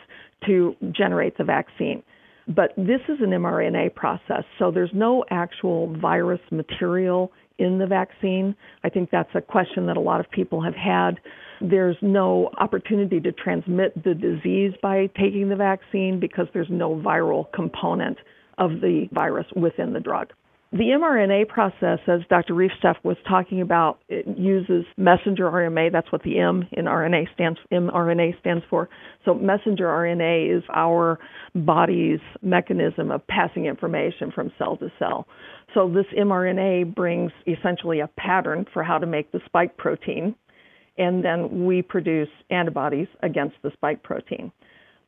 to 0.46 0.76
generate 0.92 1.38
the 1.38 1.44
vaccine. 1.44 2.02
But 2.48 2.74
this 2.76 3.02
is 3.08 3.20
an 3.22 3.30
mRNA 3.30 3.94
process, 3.94 4.44
so 4.58 4.72
there's 4.72 4.90
no 4.94 5.24
actual 5.30 5.96
virus 6.00 6.40
material 6.52 7.32
in 7.60 7.78
the 7.78 7.86
vaccine. 7.86 8.56
I 8.84 8.90
think 8.90 9.12
that's 9.12 9.30
a 9.36 9.42
question 9.42 9.86
that 9.86 9.98
a 9.98 10.00
lot 10.00 10.20
of 10.20 10.32
people 10.32 10.62
have 10.64 10.74
had. 10.74 11.20
There's 11.62 11.98
no 12.02 12.50
opportunity 12.58 13.20
to 13.20 13.32
transmit 13.34 14.04
the 14.04 14.16
disease 14.16 14.72
by 14.82 15.10
taking 15.20 15.50
the 15.50 15.56
vaccine 15.56 16.20
because 16.20 16.48
there's 16.54 16.70
no 16.72 16.96
viral 16.96 17.52
component 17.54 18.18
of 18.60 18.82
the 18.82 19.08
virus 19.12 19.48
within 19.56 19.94
the 19.94 20.00
drug. 20.00 20.34
The 20.72 20.92
mRNA 21.02 21.48
process, 21.48 21.98
as 22.08 22.22
Dr. 22.30 22.54
Riefsteck 22.54 23.04
was 23.04 23.18
talking 23.28 23.60
about, 23.60 24.02
it 24.08 24.28
uses 24.38 24.86
messenger 24.98 25.46
RNA. 25.46 25.92
That's 25.92 26.12
what 26.12 26.22
the 26.22 26.38
M 26.38 26.68
in 26.72 26.86
RNA 26.86 27.34
stands 27.34 27.58
mRNA 27.72 28.40
stands 28.40 28.64
for. 28.70 28.88
So 29.26 29.34
messenger 29.34 29.88
RNA 29.88 30.58
is 30.60 30.64
our 30.72 31.18
body's 31.56 32.20
mechanism 32.44 33.10
of 33.10 33.26
passing 33.26 33.66
information 33.66 34.32
from 34.32 34.52
cell 34.60 34.78
to 34.78 34.92
cell. 35.00 35.26
So 35.74 35.90
this 35.90 36.06
mRNA 36.16 36.94
brings 36.94 37.32
essentially 37.48 38.02
a 38.02 38.08
pattern 38.08 38.68
for 38.72 38.84
how 38.84 39.00
to 39.00 39.08
make 39.08 39.32
the 39.32 39.40
spike 39.48 39.76
protein, 39.76 40.36
and 41.00 41.26
then 41.26 41.66
we 41.66 41.82
produce 41.82 42.30
antibodies 42.52 43.08
against 43.24 43.56
the 43.64 43.72
spike 43.74 44.04
protein. 44.04 44.52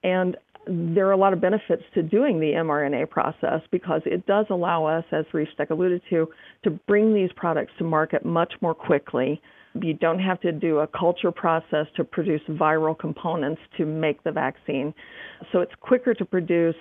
And 0.03 0.37
there 0.67 1.07
are 1.07 1.11
a 1.11 1.17
lot 1.17 1.33
of 1.33 1.41
benefits 1.41 1.83
to 1.93 2.03
doing 2.03 2.39
the 2.39 2.51
mRNA 2.51 3.09
process 3.09 3.61
because 3.71 4.01
it 4.05 4.25
does 4.27 4.45
allow 4.49 4.85
us, 4.85 5.03
as 5.11 5.25
Riefsteck 5.33 5.69
alluded 5.71 6.01
to, 6.09 6.27
to 6.63 6.69
bring 6.87 7.13
these 7.13 7.31
products 7.35 7.71
to 7.79 7.83
market 7.83 8.25
much 8.25 8.53
more 8.61 8.75
quickly. 8.75 9.41
You 9.81 9.93
don't 9.93 10.19
have 10.19 10.39
to 10.41 10.51
do 10.51 10.79
a 10.79 10.87
culture 10.87 11.31
process 11.31 11.87
to 11.95 12.03
produce 12.03 12.41
viral 12.49 12.97
components 12.97 13.61
to 13.77 13.85
make 13.85 14.23
the 14.23 14.31
vaccine. 14.31 14.93
So 15.51 15.61
it's 15.61 15.71
quicker 15.79 16.13
to 16.13 16.25
produce 16.25 16.75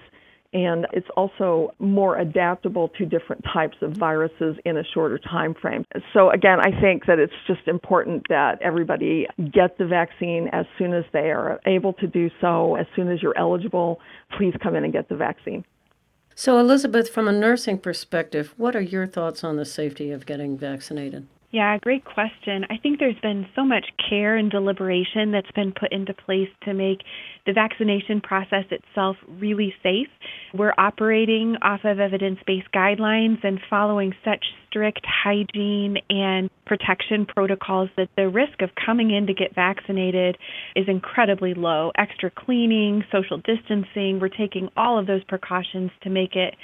and 0.52 0.86
it's 0.92 1.06
also 1.16 1.72
more 1.78 2.18
adaptable 2.18 2.88
to 2.98 3.04
different 3.04 3.44
types 3.52 3.76
of 3.82 3.92
viruses 3.92 4.56
in 4.64 4.76
a 4.76 4.84
shorter 4.94 5.18
time 5.18 5.54
frame. 5.54 5.84
So 6.12 6.30
again, 6.30 6.58
I 6.60 6.78
think 6.80 7.06
that 7.06 7.18
it's 7.18 7.32
just 7.46 7.68
important 7.68 8.26
that 8.28 8.60
everybody 8.60 9.26
get 9.52 9.78
the 9.78 9.86
vaccine 9.86 10.48
as 10.52 10.66
soon 10.76 10.92
as 10.92 11.04
they 11.12 11.30
are 11.30 11.60
able 11.66 11.92
to 11.94 12.06
do 12.06 12.30
so, 12.40 12.76
as 12.76 12.86
soon 12.96 13.10
as 13.10 13.22
you're 13.22 13.38
eligible, 13.38 14.00
please 14.36 14.54
come 14.62 14.74
in 14.74 14.84
and 14.84 14.92
get 14.92 15.08
the 15.08 15.16
vaccine. 15.16 15.64
So 16.34 16.58
Elizabeth, 16.58 17.10
from 17.10 17.28
a 17.28 17.32
nursing 17.32 17.78
perspective, 17.78 18.54
what 18.56 18.74
are 18.74 18.80
your 18.80 19.06
thoughts 19.06 19.44
on 19.44 19.56
the 19.56 19.64
safety 19.64 20.10
of 20.10 20.26
getting 20.26 20.56
vaccinated? 20.56 21.26
Yeah, 21.52 21.76
great 21.78 22.04
question. 22.04 22.64
I 22.70 22.76
think 22.76 23.00
there's 23.00 23.18
been 23.20 23.46
so 23.56 23.64
much 23.64 23.86
care 24.08 24.36
and 24.36 24.50
deliberation 24.50 25.32
that's 25.32 25.50
been 25.50 25.72
put 25.72 25.90
into 25.90 26.14
place 26.14 26.48
to 26.62 26.72
make 26.72 27.00
the 27.46 27.52
vaccination 27.52 28.20
process 28.20 28.64
itself 28.70 29.16
really 29.28 29.74
safe. 29.82 30.08
We're 30.54 30.74
operating 30.76 31.56
off 31.62 31.80
of 31.84 31.98
evidence 32.00 32.38
based 32.46 32.68
guidelines 32.74 33.42
and 33.44 33.60
following 33.68 34.14
such 34.24 34.44
strict 34.68 35.04
hygiene 35.04 35.98
and 36.08 36.48
protection 36.64 37.26
protocols 37.26 37.90
that 37.96 38.08
the 38.16 38.28
risk 38.28 38.62
of 38.62 38.70
coming 38.74 39.10
in 39.10 39.26
to 39.26 39.34
get 39.34 39.54
vaccinated 39.54 40.38
is 40.76 40.86
incredibly 40.88 41.54
low. 41.54 41.90
Extra 41.96 42.30
cleaning, 42.30 43.04
social 43.10 43.38
distancing, 43.38 44.20
we're 44.20 44.28
taking 44.28 44.68
all 44.76 44.98
of 44.98 45.06
those 45.06 45.24
precautions 45.24 45.90
to 46.02 46.10
make 46.10 46.36
it 46.36 46.54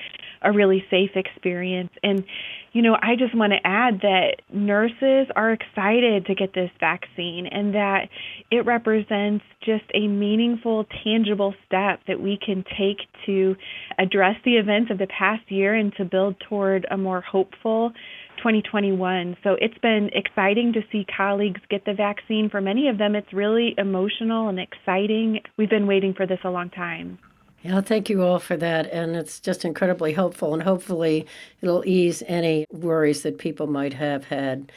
a 0.43 0.53
really 0.53 0.85
safe 0.91 1.11
experience. 1.17 1.91
And, 2.03 2.25
you 2.73 2.83
know, 2.83 2.97
I 3.01 3.17
just 3.17 3.35
want 3.35 3.53
to 3.53 3.67
add 3.67 4.01
that 4.03 4.37
nurses 4.53 5.27
are 5.35 5.53
excited 5.53 6.27
to 6.27 6.35
get 6.35 6.55
this 6.55 6.71
vaccine 6.79 7.49
and 7.51 7.75
that 7.75 8.09
it 8.51 8.65
represents 8.65 9.45
just 9.65 9.85
a 9.95 10.07
meaningful, 10.67 10.87
tangible 11.05 11.55
step 11.67 12.01
that 12.07 12.21
we 12.21 12.39
can 12.45 12.65
take 12.79 12.99
to 13.27 13.57
address 13.99 14.37
the 14.45 14.57
events 14.57 14.91
of 14.91 14.99
the 14.99 15.07
past 15.07 15.51
year 15.51 15.75
and 15.75 15.95
to 15.97 16.05
build 16.05 16.37
toward 16.49 16.87
a 16.91 16.97
more 16.97 17.21
hopeful 17.21 17.93
2021. 18.39 19.37
So 19.43 19.57
it's 19.61 19.79
been 19.79 20.11
exciting 20.13 20.73
to 20.75 20.81
see 20.93 21.07
colleagues 21.17 21.61
get 21.71 21.85
the 21.85 21.95
vaccine. 21.95 22.51
For 22.51 22.61
many 22.61 22.89
of 22.89 22.99
them, 22.99 23.15
it's 23.15 23.33
really 23.33 23.75
emotional 23.79 24.49
and 24.49 24.59
exciting. 24.59 25.41
We've 25.57 25.71
been 25.71 25.87
waiting 25.87 26.15
for 26.15 26.27
this 26.27 26.41
a 26.45 26.51
long 26.51 26.71
time. 26.71 27.19
Yeah, 27.63 27.81
thank 27.81 28.09
you 28.09 28.23
all 28.23 28.39
for 28.39 28.57
that. 28.59 28.93
And 28.93 29.17
it's 29.17 29.41
just 29.41 29.65
incredibly 29.65 30.13
helpful. 30.13 30.55
And 30.55 30.63
hopefully, 30.63 31.27
it'll 31.63 31.85
ease 31.87 32.23
any 32.27 32.67
worries 32.71 33.23
that 33.23 33.39
people 33.39 33.67
might 33.67 33.95
have 33.95 34.25
had. 34.25 34.71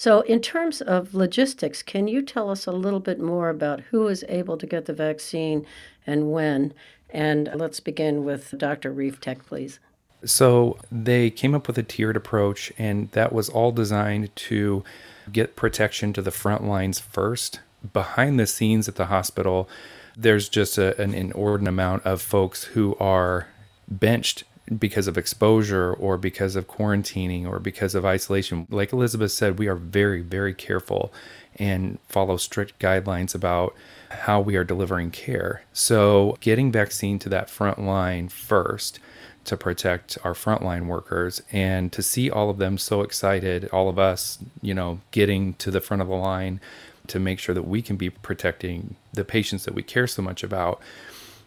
So, 0.00 0.22
in 0.22 0.40
terms 0.40 0.80
of 0.80 1.12
logistics, 1.12 1.82
can 1.82 2.08
you 2.08 2.22
tell 2.22 2.48
us 2.48 2.64
a 2.64 2.72
little 2.72 3.00
bit 3.00 3.20
more 3.20 3.50
about 3.50 3.82
who 3.90 4.08
is 4.08 4.24
able 4.30 4.56
to 4.56 4.66
get 4.66 4.86
the 4.86 4.94
vaccine 4.94 5.66
and 6.06 6.32
when? 6.32 6.72
And 7.10 7.50
let's 7.54 7.80
begin 7.80 8.24
with 8.24 8.54
Dr. 8.56 8.94
Riefsteck, 8.94 9.44
please. 9.44 9.78
So, 10.24 10.78
they 10.90 11.28
came 11.28 11.54
up 11.54 11.66
with 11.66 11.76
a 11.76 11.82
tiered 11.82 12.16
approach, 12.16 12.72
and 12.78 13.10
that 13.10 13.34
was 13.34 13.50
all 13.50 13.72
designed 13.72 14.34
to 14.36 14.82
get 15.30 15.54
protection 15.54 16.14
to 16.14 16.22
the 16.22 16.30
front 16.30 16.64
lines 16.64 16.98
first. 16.98 17.60
Behind 17.92 18.40
the 18.40 18.46
scenes 18.46 18.88
at 18.88 18.94
the 18.94 19.06
hospital, 19.06 19.68
there's 20.16 20.48
just 20.48 20.78
a, 20.78 20.98
an 20.98 21.12
inordinate 21.12 21.68
amount 21.68 22.06
of 22.06 22.22
folks 22.22 22.64
who 22.64 22.96
are 22.98 23.48
benched 23.86 24.44
because 24.78 25.06
of 25.06 25.18
exposure 25.18 25.92
or 25.92 26.16
because 26.16 26.56
of 26.56 26.68
quarantining 26.68 27.46
or 27.46 27.58
because 27.58 27.94
of 27.94 28.04
isolation. 28.04 28.66
Like 28.70 28.92
Elizabeth 28.92 29.32
said, 29.32 29.58
we 29.58 29.68
are 29.68 29.74
very, 29.74 30.20
very 30.20 30.54
careful 30.54 31.12
and 31.56 31.98
follow 32.08 32.36
strict 32.36 32.78
guidelines 32.78 33.34
about 33.34 33.74
how 34.10 34.40
we 34.40 34.56
are 34.56 34.64
delivering 34.64 35.10
care. 35.10 35.62
So, 35.72 36.36
getting 36.40 36.72
vaccine 36.72 37.18
to 37.20 37.28
that 37.30 37.50
front 37.50 37.78
line 37.78 38.28
first 38.28 38.98
to 39.44 39.56
protect 39.56 40.18
our 40.22 40.34
frontline 40.34 40.86
workers 40.86 41.42
and 41.50 41.92
to 41.92 42.02
see 42.02 42.30
all 42.30 42.50
of 42.50 42.58
them 42.58 42.78
so 42.78 43.00
excited, 43.00 43.68
all 43.72 43.88
of 43.88 43.98
us, 43.98 44.38
you 44.62 44.74
know, 44.74 45.00
getting 45.10 45.54
to 45.54 45.70
the 45.70 45.80
front 45.80 46.02
of 46.02 46.08
the 46.08 46.14
line 46.14 46.60
to 47.06 47.18
make 47.18 47.38
sure 47.38 47.54
that 47.54 47.66
we 47.66 47.82
can 47.82 47.96
be 47.96 48.10
protecting 48.10 48.96
the 49.12 49.24
patients 49.24 49.64
that 49.64 49.74
we 49.74 49.82
care 49.82 50.06
so 50.06 50.22
much 50.22 50.44
about 50.44 50.80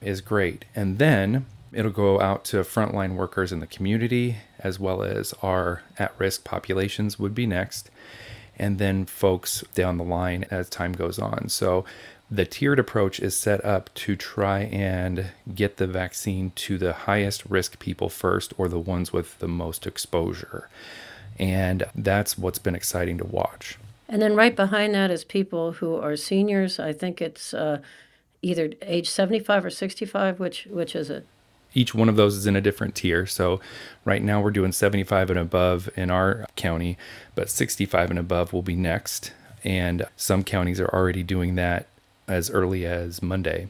is 0.01 0.21
great. 0.21 0.65
And 0.75 0.97
then 0.97 1.45
it'll 1.75 1.91
go 1.91 2.19
out 2.19 2.43
to 2.45 2.57
frontline 2.57 3.15
workers 3.15 3.51
in 3.51 3.59
the 3.59 3.67
community 3.67 4.37
as 4.59 4.79
well 4.79 5.03
as 5.03 5.33
our 5.41 5.83
at 5.97 6.13
risk 6.17 6.43
populations 6.43 7.19
would 7.19 7.35
be 7.35 7.45
next. 7.45 7.89
And 8.57 8.77
then 8.77 9.05
folks 9.05 9.63
down 9.73 9.97
the 9.97 10.03
line 10.03 10.45
as 10.51 10.69
time 10.69 10.93
goes 10.93 11.17
on. 11.17 11.49
So 11.49 11.85
the 12.29 12.45
tiered 12.45 12.79
approach 12.79 13.19
is 13.19 13.37
set 13.37 13.63
up 13.63 13.93
to 13.93 14.15
try 14.15 14.61
and 14.61 15.31
get 15.53 15.77
the 15.77 15.87
vaccine 15.87 16.51
to 16.55 16.77
the 16.77 16.93
highest 16.93 17.45
risk 17.45 17.79
people 17.79 18.09
first 18.09 18.53
or 18.57 18.67
the 18.67 18.79
ones 18.79 19.13
with 19.13 19.37
the 19.39 19.47
most 19.47 19.85
exposure. 19.85 20.69
And 21.39 21.83
that's 21.95 22.37
what's 22.37 22.59
been 22.59 22.75
exciting 22.75 23.17
to 23.19 23.25
watch. 23.25 23.77
And 24.07 24.21
then 24.21 24.35
right 24.35 24.55
behind 24.55 24.93
that 24.93 25.11
is 25.11 25.23
people 25.23 25.73
who 25.73 25.95
are 25.95 26.15
seniors. 26.15 26.79
I 26.79 26.93
think 26.93 27.21
it's 27.21 27.53
uh, 27.53 27.79
either 28.41 28.71
age 28.81 29.09
75 29.09 29.65
or 29.65 29.69
65. 29.69 30.39
Which 30.39 30.67
which 30.69 30.95
is 30.95 31.09
it? 31.09 31.25
Each 31.73 31.93
one 31.95 32.09
of 32.09 32.15
those 32.15 32.35
is 32.35 32.45
in 32.45 32.55
a 32.55 32.61
different 32.61 32.95
tier. 32.95 33.25
So 33.25 33.59
right 34.05 34.21
now 34.21 34.41
we're 34.41 34.51
doing 34.51 34.71
75 34.71 35.31
and 35.31 35.39
above 35.39 35.89
in 35.95 36.11
our 36.11 36.47
county, 36.55 36.97
but 37.35 37.49
65 37.49 38.11
and 38.11 38.19
above 38.19 38.53
will 38.53 38.61
be 38.61 38.75
next. 38.75 39.31
And 39.63 40.05
some 40.17 40.43
counties 40.43 40.79
are 40.79 40.89
already 40.89 41.23
doing 41.23 41.55
that 41.55 41.87
as 42.27 42.49
early 42.49 42.85
as 42.85 43.21
Monday. 43.21 43.69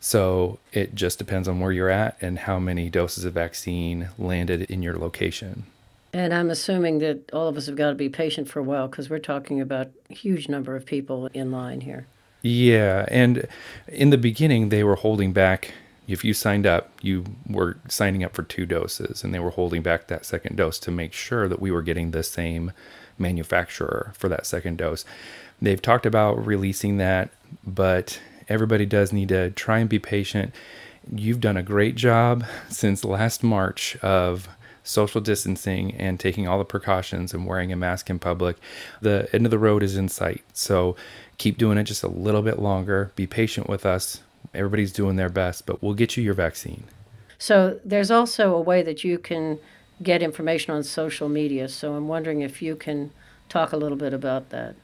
So 0.00 0.58
it 0.72 0.94
just 0.94 1.18
depends 1.18 1.48
on 1.48 1.60
where 1.60 1.72
you're 1.72 1.88
at 1.88 2.16
and 2.20 2.40
how 2.40 2.58
many 2.58 2.88
doses 2.88 3.24
of 3.24 3.34
vaccine 3.34 4.10
landed 4.18 4.62
in 4.62 4.82
your 4.82 4.96
location. 4.96 5.66
And 6.12 6.32
I'm 6.32 6.50
assuming 6.50 7.00
that 7.00 7.30
all 7.32 7.48
of 7.48 7.56
us 7.56 7.66
have 7.66 7.76
got 7.76 7.90
to 7.90 7.94
be 7.94 8.08
patient 8.08 8.48
for 8.48 8.60
a 8.60 8.62
while 8.62 8.88
because 8.88 9.10
we're 9.10 9.18
talking 9.18 9.60
about 9.60 9.88
a 10.10 10.14
huge 10.14 10.48
number 10.48 10.74
of 10.74 10.86
people 10.86 11.26
in 11.34 11.50
line 11.50 11.82
here. 11.82 12.06
Yeah. 12.42 13.04
And 13.08 13.46
in 13.88 14.10
the 14.10 14.18
beginning, 14.18 14.68
they 14.68 14.84
were 14.84 14.94
holding 14.94 15.32
back. 15.32 15.74
If 16.08 16.24
you 16.24 16.32
signed 16.32 16.66
up, 16.66 16.90
you 17.02 17.24
were 17.48 17.76
signing 17.86 18.24
up 18.24 18.34
for 18.34 18.42
two 18.42 18.64
doses, 18.66 19.22
and 19.22 19.34
they 19.34 19.38
were 19.38 19.50
holding 19.50 19.82
back 19.82 20.08
that 20.08 20.24
second 20.24 20.56
dose 20.56 20.78
to 20.80 20.90
make 20.90 21.12
sure 21.12 21.48
that 21.48 21.60
we 21.60 21.70
were 21.70 21.82
getting 21.82 22.10
the 22.10 22.22
same 22.22 22.72
manufacturer 23.18 24.12
for 24.16 24.28
that 24.30 24.46
second 24.46 24.78
dose. 24.78 25.04
They've 25.60 25.82
talked 25.82 26.06
about 26.06 26.44
releasing 26.44 26.96
that, 26.96 27.30
but 27.64 28.20
everybody 28.48 28.86
does 28.86 29.12
need 29.12 29.28
to 29.28 29.50
try 29.50 29.78
and 29.78 29.88
be 29.88 29.98
patient. 29.98 30.54
You've 31.14 31.40
done 31.40 31.56
a 31.56 31.62
great 31.62 31.94
job 31.94 32.44
since 32.70 33.04
last 33.04 33.44
March 33.44 33.96
of 33.96 34.48
social 34.88 35.20
distancing 35.20 35.94
and 35.96 36.18
taking 36.18 36.48
all 36.48 36.58
the 36.58 36.64
precautions 36.64 37.34
and 37.34 37.46
wearing 37.46 37.70
a 37.72 37.76
mask 37.76 38.08
in 38.08 38.18
public, 38.18 38.56
the 39.02 39.28
end 39.34 39.44
of 39.44 39.50
the 39.50 39.58
road 39.58 39.82
is 39.82 39.96
in 39.96 40.08
sight. 40.08 40.42
So 40.54 40.96
keep 41.36 41.58
doing 41.58 41.76
it 41.76 41.84
just 41.84 42.02
a 42.02 42.08
little 42.08 42.42
bit 42.42 42.58
longer. 42.58 43.12
Be 43.14 43.26
patient 43.26 43.68
with 43.68 43.84
us. 43.84 44.22
Everybody's 44.58 44.92
doing 44.92 45.16
their 45.16 45.30
best, 45.30 45.64
but 45.64 45.82
we'll 45.82 45.94
get 45.94 46.16
you 46.16 46.22
your 46.22 46.34
vaccine. 46.34 46.84
So 47.38 47.78
there's 47.84 48.10
also 48.10 48.54
a 48.54 48.60
way 48.60 48.82
that 48.82 49.04
you 49.04 49.18
can 49.18 49.58
get 50.02 50.22
information 50.22 50.74
on 50.74 50.82
social 50.82 51.28
media. 51.28 51.68
So 51.68 51.94
I'm 51.94 52.08
wondering 52.08 52.40
if 52.40 52.60
you 52.60 52.76
can 52.76 53.12
talk 53.48 53.72
a 53.72 53.76
little 53.76 53.96
bit 53.96 54.12
about 54.12 54.50
that. 54.50 54.74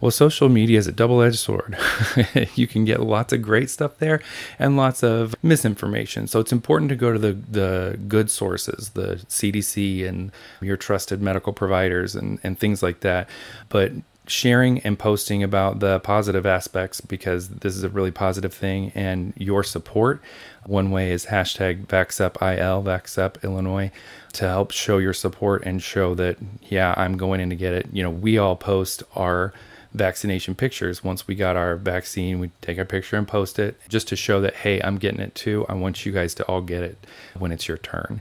Well, 0.00 0.10
social 0.10 0.48
media 0.48 0.78
is 0.78 0.86
a 0.86 0.92
double 0.92 1.20
edged 1.20 1.38
sword. 1.38 1.76
you 2.54 2.66
can 2.66 2.84
get 2.84 3.00
lots 3.00 3.32
of 3.32 3.42
great 3.42 3.68
stuff 3.68 3.98
there 3.98 4.22
and 4.58 4.76
lots 4.76 5.02
of 5.02 5.34
misinformation. 5.42 6.26
So 6.28 6.40
it's 6.40 6.52
important 6.52 6.88
to 6.90 6.96
go 6.96 7.12
to 7.12 7.18
the, 7.18 7.32
the 7.32 7.98
good 8.08 8.30
sources, 8.30 8.90
the 8.94 9.16
CDC 9.28 10.08
and 10.08 10.32
your 10.62 10.78
trusted 10.78 11.20
medical 11.20 11.52
providers 11.52 12.14
and, 12.14 12.38
and 12.42 12.58
things 12.58 12.82
like 12.82 13.00
that. 13.00 13.28
But 13.68 13.92
sharing 14.26 14.80
and 14.80 14.98
posting 14.98 15.42
about 15.42 15.80
the 15.80 16.00
positive 16.00 16.46
aspects 16.46 17.00
because 17.00 17.48
this 17.48 17.76
is 17.76 17.84
a 17.84 17.88
really 17.88 18.10
positive 18.10 18.52
thing 18.52 18.92
and 18.94 19.32
your 19.36 19.62
support. 19.62 20.20
One 20.64 20.90
way 20.90 21.12
is 21.12 21.26
hashtag 21.26 21.86
VaxUpIL, 21.86 22.82
VaxUp 22.82 23.42
Illinois, 23.44 23.90
to 24.32 24.48
help 24.48 24.72
show 24.72 24.98
your 24.98 25.12
support 25.12 25.62
and 25.64 25.82
show 25.82 26.14
that, 26.16 26.38
yeah, 26.62 26.94
I'm 26.96 27.16
going 27.16 27.40
in 27.40 27.50
to 27.50 27.56
get 27.56 27.72
it. 27.72 27.86
You 27.92 28.02
know, 28.02 28.10
we 28.10 28.36
all 28.38 28.56
post 28.56 29.02
our 29.14 29.52
vaccination 29.94 30.54
pictures. 30.54 31.02
Once 31.02 31.26
we 31.26 31.34
got 31.34 31.56
our 31.56 31.76
vaccine, 31.76 32.38
we 32.38 32.50
take 32.60 32.78
our 32.78 32.84
picture 32.84 33.16
and 33.16 33.26
post 33.26 33.58
it 33.58 33.80
just 33.88 34.08
to 34.08 34.16
show 34.16 34.40
that, 34.40 34.54
hey, 34.56 34.80
I'm 34.82 34.98
getting 34.98 35.20
it 35.20 35.34
too. 35.34 35.64
I 35.68 35.74
want 35.74 36.04
you 36.04 36.12
guys 36.12 36.34
to 36.34 36.44
all 36.44 36.60
get 36.60 36.82
it 36.82 36.98
when 37.38 37.52
it's 37.52 37.68
your 37.68 37.78
turn. 37.78 38.20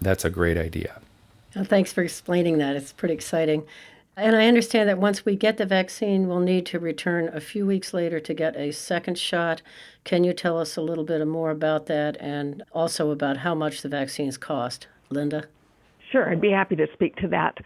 That's 0.00 0.24
a 0.24 0.30
great 0.30 0.56
idea. 0.58 1.00
Well, 1.54 1.64
thanks 1.64 1.92
for 1.92 2.02
explaining 2.02 2.58
that. 2.58 2.76
It's 2.76 2.92
pretty 2.92 3.14
exciting. 3.14 3.64
And 4.16 4.34
I 4.34 4.46
understand 4.46 4.88
that 4.88 4.98
once 4.98 5.24
we 5.26 5.36
get 5.36 5.58
the 5.58 5.66
vaccine, 5.66 6.26
we'll 6.26 6.40
need 6.40 6.64
to 6.66 6.78
return 6.78 7.28
a 7.28 7.40
few 7.40 7.66
weeks 7.66 7.92
later 7.94 8.18
to 8.20 8.34
get 8.34 8.56
a 8.56 8.70
second 8.72 9.18
shot. 9.18 9.60
Can 10.04 10.24
you 10.24 10.32
tell 10.32 10.58
us 10.58 10.76
a 10.76 10.82
little 10.82 11.04
bit 11.04 11.26
more 11.26 11.50
about 11.50 11.86
that 11.86 12.16
and 12.18 12.62
also 12.72 13.10
about 13.10 13.38
how 13.38 13.54
much 13.54 13.82
the 13.82 13.88
vaccines 13.88 14.38
cost? 14.38 14.86
Linda? 15.10 15.44
Sure, 16.12 16.30
I'd 16.30 16.40
be 16.40 16.50
happy 16.50 16.76
to 16.76 16.86
speak 16.92 17.16
to 17.16 17.28
that. 17.28 17.56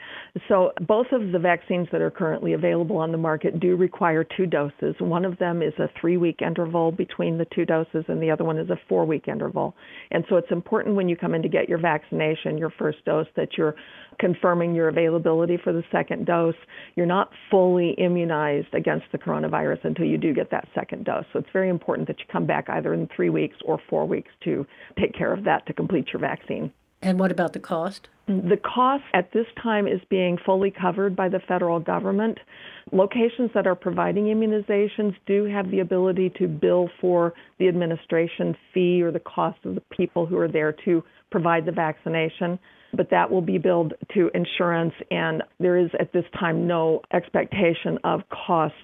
So, 0.49 0.73
both 0.87 1.09
of 1.13 1.31
the 1.33 1.39
vaccines 1.39 1.89
that 1.93 2.01
are 2.01 2.11
currently 2.11 2.55
available 2.55 2.97
on 2.97 3.13
the 3.13 3.19
market 3.19 3.61
do 3.61 3.77
require 3.77 4.25
two 4.25 4.47
doses. 4.47 4.95
One 4.99 5.27
of 5.27 5.37
them 5.39 5.61
is 5.61 5.75
a 5.79 5.91
three 6.01 6.17
week 6.17 6.41
interval 6.41 6.91
between 6.91 7.37
the 7.37 7.45
two 7.55 7.67
doses, 7.67 8.05
and 8.09 8.23
the 8.23 8.31
other 8.31 8.45
one 8.45 8.57
is 8.57 8.71
a 8.71 8.81
four 8.89 9.05
week 9.05 9.29
interval. 9.29 9.75
And 10.11 10.25
so, 10.31 10.37
it's 10.37 10.51
important 10.51 10.97
when 10.97 11.07
you 11.07 11.17
come 11.17 11.35
in 11.35 11.43
to 11.43 11.49
get 11.51 11.69
your 11.69 11.79
vaccination, 11.79 12.57
your 12.57 12.71
first 12.71 13.05
dose, 13.05 13.27
that 13.37 13.59
you're 13.59 13.75
confirming 14.19 14.75
your 14.75 14.89
availability 14.89 15.59
for 15.63 15.75
the 15.75 15.85
second 15.93 16.25
dose. 16.25 16.55
You're 16.97 17.05
not 17.05 17.31
fully 17.51 17.91
immunized 17.99 18.73
against 18.73 19.05
the 19.13 19.19
coronavirus 19.19 19.85
until 19.85 20.07
you 20.07 20.17
do 20.17 20.33
get 20.33 20.51
that 20.51 20.67
second 20.75 21.05
dose. 21.05 21.25
So, 21.35 21.41
it's 21.41 21.53
very 21.53 21.69
important 21.69 22.09
that 22.09 22.19
you 22.19 22.25
come 22.33 22.47
back 22.47 22.71
either 22.71 22.95
in 22.95 23.07
three 23.15 23.31
weeks 23.31 23.57
or 23.67 23.79
four 23.91 24.07
weeks 24.07 24.31
to 24.45 24.65
take 24.99 25.13
care 25.13 25.35
of 25.35 25.45
that 25.45 25.67
to 25.67 25.75
complete 25.75 26.07
your 26.15 26.21
vaccine. 26.21 26.73
And 27.03 27.19
what 27.19 27.33
about 27.33 27.55
the 27.55 27.61
cost? 27.61 28.09
The 28.27 28.59
cost 28.63 29.05
at 29.15 29.33
this 29.33 29.47
time 29.61 29.89
is 29.89 30.01
being 30.09 30.39
fully 30.45 30.71
covered 30.71 31.17
by 31.17 31.29
the 31.29 31.41
federal 31.41 31.81
government. 31.81 32.39
Locations 32.93 33.51
that 33.55 33.67
are 33.67 33.75
providing 33.75 34.25
immunizations 34.25 35.17
do 35.27 35.45
have 35.45 35.71
the 35.71 35.81
ability 35.81 36.31
to 36.39 36.47
bill 36.47 36.89
for 37.01 37.33
the 37.59 37.69
administration 37.69 38.57
fee 38.73 39.03
or 39.03 39.11
the 39.11 39.21
cost 39.21 39.59
of 39.65 39.75
the 39.75 39.83
people 39.91 40.27
who 40.27 40.37
are 40.37 40.49
there 40.49 40.73
to 40.85 41.03
provide 41.31 41.65
the 41.65 41.73
vaccination, 41.73 42.59
but 42.93 43.11
that 43.11 43.31
will 43.31 43.43
be 43.43 43.59
billed 43.59 43.95
to 44.15 44.31
insurance, 44.35 44.95
and 45.11 45.43
there 45.59 45.77
is 45.77 45.91
at 45.99 46.13
this 46.13 46.25
time 46.39 46.67
no 46.67 47.01
expectation 47.13 47.99
of 48.05 48.23
costs 48.29 48.77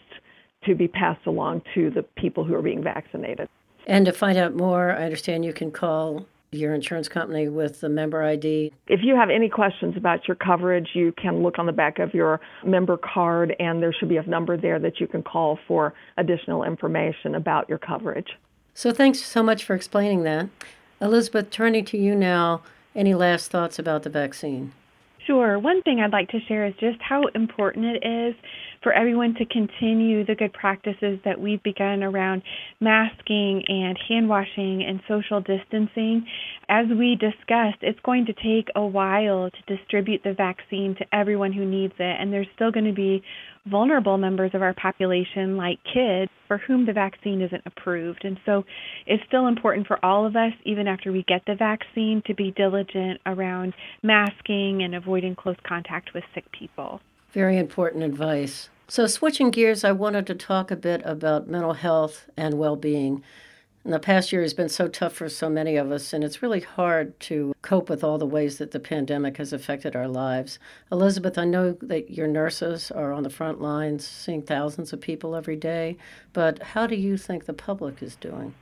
to 0.65 0.75
be 0.75 0.89
passed 0.89 1.27
along 1.27 1.63
to 1.75 1.91
the 1.91 2.03
people 2.17 2.45
who 2.45 2.55
are 2.55 2.63
being 2.63 2.83
vaccinated. 2.83 3.49
And 3.87 4.07
to 4.07 4.13
find 4.13 4.39
out 4.39 4.55
more, 4.55 4.93
I 4.93 5.05
understand 5.05 5.45
you 5.45 5.53
can 5.53 5.71
call 5.71 6.27
your 6.53 6.75
insurance 6.75 7.09
company 7.09 7.49
with 7.49 7.81
the 7.81 7.89
member 7.89 8.23
ID. 8.23 8.73
If 8.89 9.01
you 9.03 9.17
have 9.17 9.31
any 9.31 9.49
questions 9.49 9.97
about 9.97 10.27
your 10.29 10.37
coverage, 10.37 10.91
you 10.95 11.13
can 11.13 11.43
look 11.43 11.59
on 11.59 11.67
the 11.67 11.73
back 11.73 11.99
of 11.99 12.15
your 12.15 12.41
member 12.65 12.97
card, 12.97 13.55
and 13.59 13.83
there 13.83 13.93
should 13.93 14.09
be 14.09 14.17
a 14.17 14.23
number 14.25 14.57
there 14.57 14.79
that 14.79 15.01
you 15.01 15.07
can 15.07 15.23
call 15.23 15.59
for 15.67 15.95
additional 16.17 16.65
information 16.65 17.35
about 17.35 17.69
your 17.69 17.79
coverage. 17.79 18.29
So, 18.75 18.93
thanks 18.93 19.21
so 19.23 19.43
much 19.43 19.65
for 19.65 19.75
explaining 19.75 20.23
that. 20.25 20.49
Elizabeth, 21.01 21.51
turning 21.51 21.85
to 21.87 21.99
you 21.99 22.15
now, 22.15 22.63
any 22.95 23.15
last 23.15 23.51
thoughts 23.51 23.79
about 23.79 24.03
the 24.03 24.11
vaccine? 24.11 24.73
Sure. 25.27 25.59
One 25.59 25.83
thing 25.83 26.01
I'd 26.01 26.13
like 26.13 26.29
to 26.31 26.41
share 26.41 26.67
is 26.67 26.75
just 26.79 27.01
how 27.01 27.23
important 27.35 27.85
it 27.85 28.07
is 28.07 28.35
for 28.87 28.93
everyone 28.93 29.35
to 29.35 29.45
continue 29.47 30.25
the 30.25 30.37
good 30.37 30.53
practices 30.53 31.19
that 31.25 31.41
we've 31.41 31.61
begun 31.65 32.05
around 32.05 32.41
masking 32.79 33.61
and 33.67 33.99
hand 34.09 34.29
washing 34.29 34.85
and 34.87 35.01
social 35.09 35.41
distancing. 35.41 36.25
As 36.69 36.87
we 36.97 37.17
discussed, 37.17 37.79
it's 37.83 37.99
going 38.05 38.27
to 38.27 38.33
take 38.33 38.69
a 38.77 38.87
while 38.87 39.51
to 39.51 39.77
distribute 39.77 40.21
the 40.23 40.35
vaccine 40.35 40.95
to 41.01 41.05
everyone 41.13 41.53
who 41.53 41.65
needs 41.65 41.95
it, 41.99 42.17
and 42.21 42.33
there's 42.33 42.47
still 42.55 42.71
going 42.71 42.87
to 42.87 42.93
be 42.93 43.25
vulnerable 43.69 44.19
members 44.19 44.53
of 44.55 44.63
our 44.63 44.75
population, 44.75 45.57
like 45.57 45.81
kids, 45.93 46.31
for 46.47 46.59
whom 46.59 46.87
the 46.87 46.93
vaccine 46.93 47.43
isn't 47.43 47.63
approved. 47.67 48.25
And 48.25 48.39
so 48.47 48.65
it's 49.05 49.25
still 49.27 49.49
important 49.49 49.89
for 49.89 49.99
all 50.05 50.25
of 50.25 50.37
us, 50.37 50.53
even 50.65 50.87
after 50.87 51.11
we 51.11 51.25
get 51.27 51.43
the 51.49 51.57
vaccine, 51.57 52.23
to 52.27 52.35
be 52.37 52.53
diligent 52.53 53.21
around 53.27 53.75
masking 54.05 54.85
and 54.85 54.95
avoiding 54.95 55.35
close 55.35 55.57
contact 55.67 56.15
with 56.15 56.23
sick 56.37 56.45
people. 56.53 57.01
Very 57.33 57.59
important 57.59 58.05
advice. 58.05 58.71
So, 58.89 59.09
switching 59.09 59.51
gears, 59.51 59.83
I 59.83 59.91
wanted 59.91 60.29
to 60.29 60.35
talk 60.37 60.71
a 60.71 60.77
bit 60.77 61.03
about 61.05 61.49
mental 61.49 61.73
health 61.73 62.31
and 62.37 62.55
well 62.55 62.77
being. 62.77 63.25
The 63.85 63.99
past 63.99 64.33
year 64.33 64.43
has 64.43 64.55
been 64.55 64.69
so 64.69 64.87
tough 64.87 65.13
for 65.13 65.29
so 65.29 65.49
many 65.49 65.77
of 65.77 65.91
us, 65.91 66.13
and 66.13 66.23
it's 66.23 66.41
really 66.41 66.61
hard 66.61 67.19
to 67.21 67.53
cope 67.63 67.89
with 67.89 68.05
all 68.05 68.17
the 68.17 68.27
ways 68.27 68.59
that 68.59 68.71
the 68.71 68.79
pandemic 68.79 69.39
has 69.39 69.53
affected 69.53 69.97
our 69.97 70.07
lives. 70.07 70.61
Elizabeth, 70.93 71.37
I 71.37 71.45
know 71.45 71.73
that 71.83 72.11
your 72.13 72.29
nurses 72.29 72.93
are 72.93 73.13
on 73.13 73.25
the 73.25 73.31
front 73.31 73.61
lines 73.61 74.07
seeing 74.07 74.43
thousands 74.43 74.93
of 74.93 75.01
people 75.01 75.35
every 75.35 75.57
day, 75.57 75.97
but 76.33 76.63
how 76.63 76.87
do 76.87 76.95
you 76.95 77.17
think 77.17 77.45
the 77.47 77.53
public 77.53 78.01
is 78.05 78.15
doing? 78.15 78.55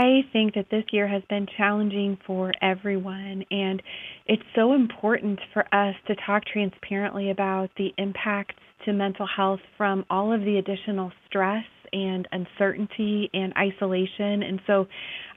I 0.00 0.22
think 0.32 0.54
that 0.54 0.70
this 0.70 0.84
year 0.92 1.06
has 1.06 1.22
been 1.28 1.46
challenging 1.58 2.16
for 2.26 2.52
everyone, 2.62 3.44
and 3.50 3.82
it's 4.26 4.42
so 4.56 4.72
important 4.72 5.38
for 5.52 5.62
us 5.74 5.94
to 6.06 6.14
talk 6.26 6.42
transparently 6.50 7.30
about 7.30 7.68
the 7.76 7.92
impacts 7.98 8.54
to 8.86 8.94
mental 8.94 9.26
health 9.26 9.60
from 9.76 10.06
all 10.08 10.32
of 10.32 10.40
the 10.40 10.56
additional 10.56 11.12
stress 11.26 11.64
and 11.92 12.26
uncertainty 12.32 13.28
and 13.34 13.52
isolation. 13.58 14.42
And 14.42 14.60
so 14.66 14.86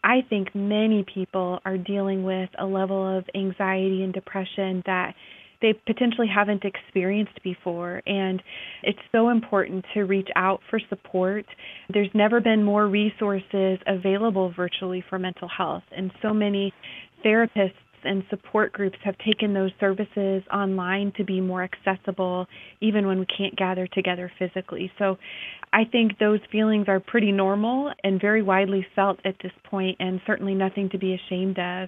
I 0.02 0.22
think 0.30 0.56
many 0.56 1.06
people 1.14 1.60
are 1.66 1.78
dealing 1.78 2.24
with 2.24 2.50
a 2.58 2.66
level 2.66 3.18
of 3.18 3.26
anxiety 3.36 4.02
and 4.02 4.14
depression 4.14 4.82
that 4.86 5.14
they 5.64 5.74
potentially 5.88 6.28
haven't 6.28 6.64
experienced 6.64 7.42
before. 7.44 8.04
And 8.06 8.44
it's 8.84 9.00
so 9.12 9.30
important 9.30 9.86
to 9.96 10.02
reach 10.02 10.30
out 10.36 10.60
for 10.70 10.80
support. 10.90 11.46
There's 11.92 12.12
never 12.14 12.40
been 12.40 12.64
more 12.64 12.88
resources 12.88 13.80
available 13.88 14.54
virtually 14.56 15.04
for 15.10 15.18
mental 15.18 15.48
health, 15.48 15.84
and 15.96 16.12
so 16.22 16.34
many 16.34 16.72
therapists 17.26 17.72
and 18.06 18.24
support 18.30 18.74
groups 18.74 18.98
have 19.06 19.16
taken 19.20 19.54
those 19.54 19.72
services 19.80 20.44
online 20.54 21.14
to 21.16 21.24
be 21.24 21.40
more 21.40 21.64
accessible 21.64 22.46
even 22.82 23.08
when 23.08 23.18
we 23.18 23.26
can't 23.26 23.56
gather 23.56 23.88
together 23.88 24.30
physically. 24.38 24.92
So 25.00 25.18
I 25.72 25.86
think 25.90 26.20
those 26.20 26.40
feelings 26.52 26.90
are 26.90 27.00
pretty 27.00 27.32
normal 27.32 27.94
and 28.04 28.20
very 28.20 28.44
widely 28.44 28.86
felt 28.94 29.20
at 29.26 29.36
this 29.42 29.54
point 29.64 29.96
and 30.02 30.20
certainly 30.28 30.54
nothing 30.54 30.90
to 30.90 30.98
be 30.98 31.14
ashamed 31.14 31.58
of. 31.58 31.88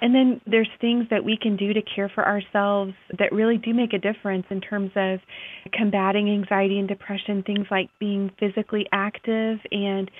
And 0.00 0.14
then 0.14 0.40
there's 0.46 0.68
things 0.80 1.06
that 1.10 1.24
we 1.24 1.38
can 1.40 1.56
do 1.56 1.72
to 1.72 1.80
care 1.82 2.10
for 2.14 2.26
ourselves 2.26 2.92
that 3.18 3.32
really 3.32 3.56
do 3.56 3.72
make 3.72 3.92
a 3.92 3.98
difference 3.98 4.44
in 4.50 4.60
terms 4.60 4.90
of 4.96 5.20
combating 5.72 6.30
anxiety 6.30 6.78
and 6.78 6.88
depression, 6.88 7.42
things 7.42 7.66
like 7.70 7.88
being 7.98 8.30
physically 8.38 8.86
active 8.92 9.58
and 9.70 10.10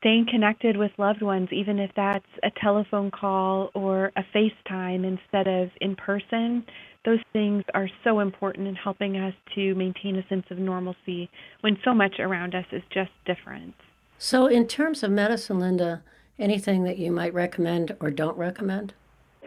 staying 0.00 0.26
connected 0.30 0.76
with 0.76 0.90
loved 0.98 1.22
ones, 1.22 1.48
even 1.52 1.78
if 1.78 1.90
that's 1.94 2.24
a 2.42 2.50
telephone 2.62 3.10
call 3.10 3.70
or 3.74 4.10
a 4.16 4.24
FaceTime 4.34 5.04
instead 5.04 5.46
of 5.46 5.68
in 5.80 5.94
person, 5.94 6.64
those 7.04 7.18
things 7.32 7.64
are 7.74 7.88
so 8.02 8.20
important 8.20 8.66
in 8.66 8.74
helping 8.74 9.16
us 9.16 9.34
to 9.54 9.74
maintain 9.74 10.16
a 10.16 10.26
sense 10.28 10.46
of 10.50 10.58
normalcy 10.58 11.30
when 11.60 11.78
so 11.84 11.94
much 11.94 12.18
around 12.18 12.54
us 12.54 12.64
is 12.72 12.82
just 12.92 13.10
different. 13.26 13.74
So, 14.18 14.46
in 14.46 14.66
terms 14.66 15.02
of 15.02 15.10
medicine, 15.10 15.60
Linda, 15.60 16.02
anything 16.38 16.84
that 16.84 16.98
you 16.98 17.10
might 17.10 17.32
recommend 17.32 17.96
or 18.00 18.10
don't 18.10 18.36
recommend? 18.36 18.94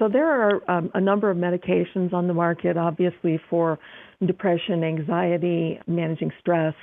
So, 0.03 0.09
there 0.09 0.27
are 0.27 0.69
um, 0.69 0.91
a 0.95 0.99
number 0.99 1.31
of 1.31 1.37
medications 1.37 2.11
on 2.11 2.27
the 2.27 2.33
market, 2.33 2.75
obviously, 2.75 3.39
for 3.49 3.79
depression, 4.27 4.83
anxiety, 4.83 5.79
managing 5.87 6.29
stress, 6.41 6.73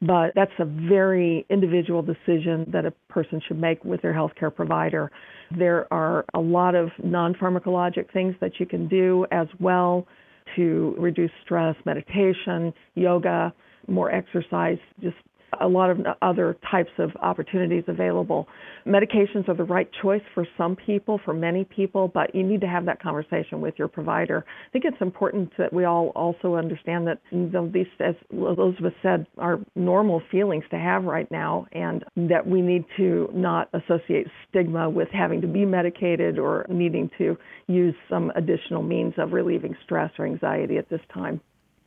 but 0.00 0.32
that's 0.34 0.52
a 0.58 0.64
very 0.64 1.44
individual 1.50 2.00
decision 2.00 2.64
that 2.72 2.86
a 2.86 2.92
person 3.10 3.38
should 3.46 3.60
make 3.60 3.84
with 3.84 4.00
their 4.00 4.14
healthcare 4.14 4.54
provider. 4.54 5.10
There 5.58 5.92
are 5.92 6.24
a 6.32 6.40
lot 6.40 6.74
of 6.74 6.88
non 7.04 7.34
pharmacologic 7.34 8.10
things 8.14 8.34
that 8.40 8.52
you 8.58 8.64
can 8.64 8.88
do 8.88 9.26
as 9.30 9.48
well 9.58 10.06
to 10.56 10.94
reduce 10.98 11.32
stress, 11.44 11.76
meditation, 11.84 12.72
yoga, 12.94 13.52
more 13.88 14.10
exercise, 14.10 14.78
just 15.02 15.16
a 15.60 15.66
lot 15.66 15.90
of 15.90 15.98
other 16.22 16.56
types 16.70 16.90
of 16.98 17.10
opportunities 17.22 17.84
available. 17.88 18.46
Medications 18.86 19.48
are 19.48 19.54
the 19.54 19.64
right 19.64 19.88
choice 20.02 20.22
for 20.34 20.46
some 20.56 20.76
people, 20.76 21.20
for 21.24 21.34
many 21.34 21.64
people, 21.64 22.08
but 22.08 22.34
you 22.34 22.42
need 22.42 22.60
to 22.60 22.66
have 22.66 22.86
that 22.86 23.02
conversation 23.02 23.60
with 23.60 23.74
your 23.78 23.88
provider. 23.88 24.44
I 24.68 24.70
think 24.72 24.84
it's 24.84 25.00
important 25.00 25.50
that 25.58 25.72
we 25.72 25.84
all 25.84 26.08
also 26.14 26.54
understand 26.54 27.06
that 27.08 27.18
these, 27.72 27.86
as 28.00 28.14
Elizabeth 28.30 28.94
said, 29.02 29.26
are 29.38 29.58
normal 29.74 30.22
feelings 30.30 30.64
to 30.70 30.78
have 30.78 31.04
right 31.04 31.30
now, 31.30 31.66
and 31.72 32.04
that 32.16 32.46
we 32.46 32.62
need 32.62 32.84
to 32.96 33.28
not 33.32 33.68
associate 33.74 34.26
stigma 34.48 34.88
with 34.88 35.08
having 35.12 35.40
to 35.40 35.46
be 35.46 35.64
medicated 35.64 36.38
or 36.38 36.66
needing 36.68 37.10
to 37.18 37.36
use 37.66 37.94
some 38.08 38.30
additional 38.36 38.82
means 38.82 39.14
of 39.18 39.32
relieving 39.32 39.76
stress 39.84 40.10
or 40.18 40.26
anxiety 40.26 40.78
at 40.78 40.88
this 40.88 41.00
time. 41.12 41.40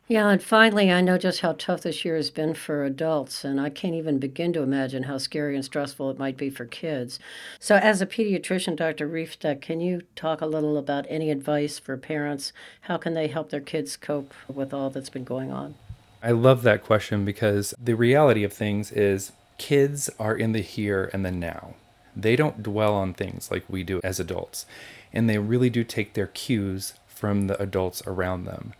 Yeah, 0.05 0.27
and 0.27 0.43
finally, 0.43 0.91
I 0.91 0.99
know 0.99 1.17
just 1.17 1.39
how 1.39 1.53
tough 1.53 1.81
this 1.81 2.03
year 2.03 2.17
has 2.17 2.29
been 2.29 2.55
for 2.55 2.83
adults, 2.83 3.45
and 3.45 3.59
I 3.59 3.69
can't 3.69 3.95
even 3.95 4.19
begin 4.19 4.51
to 4.51 4.61
imagine 4.61 5.03
how 5.03 5.17
scary 5.17 5.55
and 5.55 5.63
stressful 5.63 6.09
it 6.09 6.19
might 6.19 6.35
be 6.35 6.49
for 6.49 6.65
kids. 6.65 7.19
So, 7.57 7.77
as 7.77 8.01
a 8.01 8.05
pediatrician, 8.05 8.75
Dr. 8.75 9.07
Riefsteck, 9.07 9.61
can 9.61 9.79
you 9.79 10.01
talk 10.17 10.41
a 10.41 10.45
little 10.45 10.77
about 10.77 11.05
any 11.07 11.31
advice 11.31 11.79
for 11.79 11.95
parents? 11.95 12.51
How 12.81 12.97
can 12.97 13.13
they 13.13 13.27
help 13.27 13.49
their 13.49 13.61
kids 13.61 13.95
cope 13.95 14.33
with 14.53 14.73
all 14.73 14.89
that's 14.89 15.09
been 15.09 15.23
going 15.23 15.51
on? 15.51 15.75
I 16.21 16.31
love 16.31 16.63
that 16.63 16.83
question 16.83 17.23
because 17.23 17.73
the 17.81 17.95
reality 17.95 18.43
of 18.43 18.51
things 18.51 18.91
is 18.91 19.31
kids 19.57 20.09
are 20.19 20.35
in 20.35 20.51
the 20.51 20.61
here 20.61 21.09
and 21.13 21.25
the 21.25 21.31
now. 21.31 21.75
They 22.13 22.35
don't 22.35 22.61
dwell 22.61 22.93
on 22.93 23.13
things 23.13 23.49
like 23.49 23.63
we 23.69 23.83
do 23.83 24.01
as 24.03 24.19
adults, 24.19 24.65
and 25.13 25.29
they 25.29 25.37
really 25.37 25.69
do 25.69 25.85
take 25.85 26.13
their 26.13 26.27
cues 26.27 26.93
from 27.07 27.47
the 27.47 27.61
adults 27.61 28.03
around 28.05 28.43
them. 28.43 28.73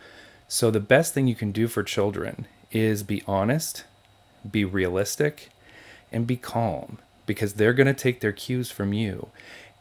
So, 0.54 0.70
the 0.70 0.80
best 0.80 1.16
thing 1.16 1.26
you 1.26 1.34
can 1.34 1.52
do 1.52 1.68
for 1.68 1.82
children 1.82 2.46
is 2.72 3.02
be 3.02 3.24
honest, 3.26 3.86
be 4.52 4.64
realistic, 4.64 5.50
and 6.12 6.28
be 6.28 6.38
calm 6.38 7.00
because 7.26 7.54
they're 7.54 7.74
going 7.74 7.88
to 7.88 7.94
take 7.96 8.20
their 8.20 8.32
cues 8.32 8.70
from 8.70 8.94
you. 8.94 9.30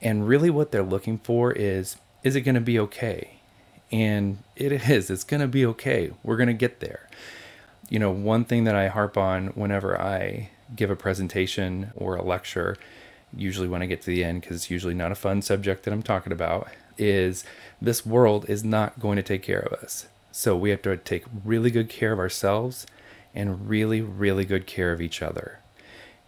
And 0.01 0.27
really, 0.27 0.49
what 0.49 0.73
they're 0.73 0.83
looking 0.83 1.19
for 1.19 1.53
is 1.53 1.99
is 2.23 2.37
it 2.37 2.41
going 2.41 2.55
to 2.55 2.61
be 2.63 2.79
okay? 2.79 3.41
And 3.91 4.39
it 4.57 4.89
is, 4.89 5.11
it's 5.11 5.25
going 5.25 5.43
to 5.43 5.47
be 5.47 5.67
okay. 5.67 6.11
We're 6.23 6.39
going 6.39 6.47
to 6.47 6.55
get 6.55 6.81
there. 6.81 7.07
You 7.91 7.99
know, 7.99 8.11
one 8.11 8.47
thing 8.47 8.65
that 8.65 8.75
I 8.75 8.89
harp 8.89 9.19
on 9.19 9.49
whenever 9.49 10.01
I 10.01 10.49
give 10.75 10.91
a 10.91 10.97
presentation 10.97 11.93
or 11.95 12.17
a 12.17 12.23
lecture, 12.23 12.79
usually 13.37 13.69
when 13.69 13.83
I 13.83 13.87
get 13.87 14.01
to 14.01 14.07
the 14.07 14.25
end, 14.25 14.41
because 14.41 14.57
it's 14.57 14.71
usually 14.71 14.95
not 14.95 15.13
a 15.13 15.17
fun 15.17 15.43
subject 15.43 15.83
that 15.83 15.93
I'm 15.93 16.03
talking 16.03 16.33
about, 16.33 16.69
is 16.97 17.45
this 17.79 18.07
world 18.07 18.49
is 18.49 18.65
not 18.65 18.99
going 18.99 19.17
to 19.17 19.23
take 19.23 19.43
care 19.43 19.61
of 19.61 19.75
us. 19.75 20.07
So 20.33 20.57
we 20.57 20.71
have 20.71 20.81
to 20.83 20.97
take 20.97 21.25
really 21.45 21.71
good 21.71 21.90
care 21.90 22.12
of 22.12 22.18
ourselves 22.18 22.87
and 23.35 23.68
really, 23.68 24.01
really 24.01 24.47
good 24.47 24.66
care 24.66 24.90
of 24.90 25.03
each 25.03 25.21
other. 25.21 25.61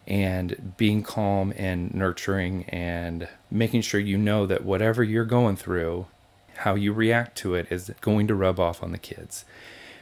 And 0.06 0.74
being 0.76 1.02
calm 1.02 1.54
and 1.56 1.92
nurturing 1.94 2.64
and 2.68 3.26
making 3.50 3.80
sure 3.80 3.98
you 3.98 4.18
know 4.18 4.44
that 4.44 4.62
whatever 4.62 5.02
you're 5.02 5.24
going 5.24 5.56
through, 5.56 6.06
how 6.56 6.74
you 6.74 6.92
react 6.92 7.38
to 7.38 7.54
it 7.54 7.66
is 7.70 7.90
going 8.02 8.26
to 8.28 8.34
rub 8.34 8.60
off 8.60 8.82
on 8.82 8.92
the 8.92 8.98
kids. 8.98 9.46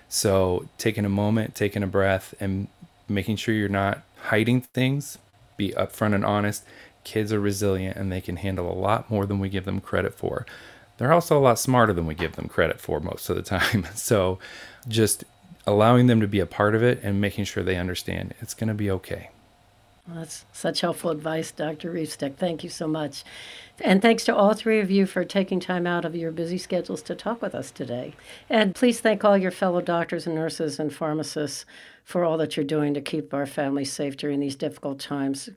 So 0.08 0.68
taking 0.78 1.04
a 1.04 1.08
moment, 1.08 1.54
taking 1.54 1.84
a 1.84 1.86
breath, 1.86 2.34
and 2.40 2.66
making 3.08 3.36
sure 3.36 3.54
you're 3.54 3.68
not 3.68 4.02
hiding 4.24 4.62
things, 4.62 5.16
be 5.56 5.70
upfront 5.70 6.14
and 6.14 6.24
honest. 6.24 6.64
Kids 7.04 7.32
are 7.32 7.40
resilient 7.40 7.96
and 7.96 8.10
they 8.10 8.20
can 8.20 8.36
handle 8.36 8.70
a 8.70 8.74
lot 8.74 9.08
more 9.08 9.26
than 9.26 9.38
we 9.38 9.48
give 9.48 9.64
them 9.64 9.80
credit 9.80 10.14
for 10.14 10.44
they're 11.02 11.12
also 11.12 11.36
a 11.36 11.40
lot 11.40 11.58
smarter 11.58 11.92
than 11.92 12.06
we 12.06 12.14
give 12.14 12.36
them 12.36 12.46
credit 12.46 12.80
for 12.80 13.00
most 13.00 13.28
of 13.28 13.34
the 13.34 13.42
time. 13.42 13.86
So 13.94 14.38
just 14.86 15.24
allowing 15.66 16.06
them 16.06 16.20
to 16.20 16.28
be 16.28 16.38
a 16.38 16.46
part 16.46 16.74
of 16.74 16.82
it 16.82 17.00
and 17.02 17.20
making 17.20 17.44
sure 17.44 17.62
they 17.62 17.76
understand 17.76 18.34
it's 18.40 18.54
going 18.54 18.68
to 18.68 18.74
be 18.74 18.90
okay. 18.90 19.30
Well, 20.06 20.18
that's 20.18 20.44
such 20.52 20.80
helpful 20.80 21.10
advice, 21.10 21.50
Dr. 21.50 21.92
Riefsteck. 21.92 22.36
Thank 22.36 22.64
you 22.64 22.70
so 22.70 22.86
much. 22.86 23.24
And 23.80 24.02
thanks 24.02 24.24
to 24.24 24.34
all 24.34 24.54
three 24.54 24.80
of 24.80 24.90
you 24.90 25.06
for 25.06 25.24
taking 25.24 25.60
time 25.60 25.86
out 25.86 26.04
of 26.04 26.14
your 26.14 26.30
busy 26.30 26.58
schedules 26.58 27.02
to 27.02 27.14
talk 27.14 27.42
with 27.42 27.54
us 27.54 27.70
today. 27.70 28.14
And 28.48 28.74
please 28.74 29.00
thank 29.00 29.24
all 29.24 29.38
your 29.38 29.50
fellow 29.50 29.80
doctors 29.80 30.26
and 30.26 30.34
nurses 30.34 30.78
and 30.78 30.92
pharmacists 30.92 31.64
for 32.04 32.24
all 32.24 32.36
that 32.38 32.56
you're 32.56 32.64
doing 32.64 32.94
to 32.94 33.00
keep 33.00 33.32
our 33.32 33.46
families 33.46 33.92
safe 33.92 34.16
during 34.16 34.40
these 34.40 34.56
difficult 34.56 34.98
times. 34.98 35.50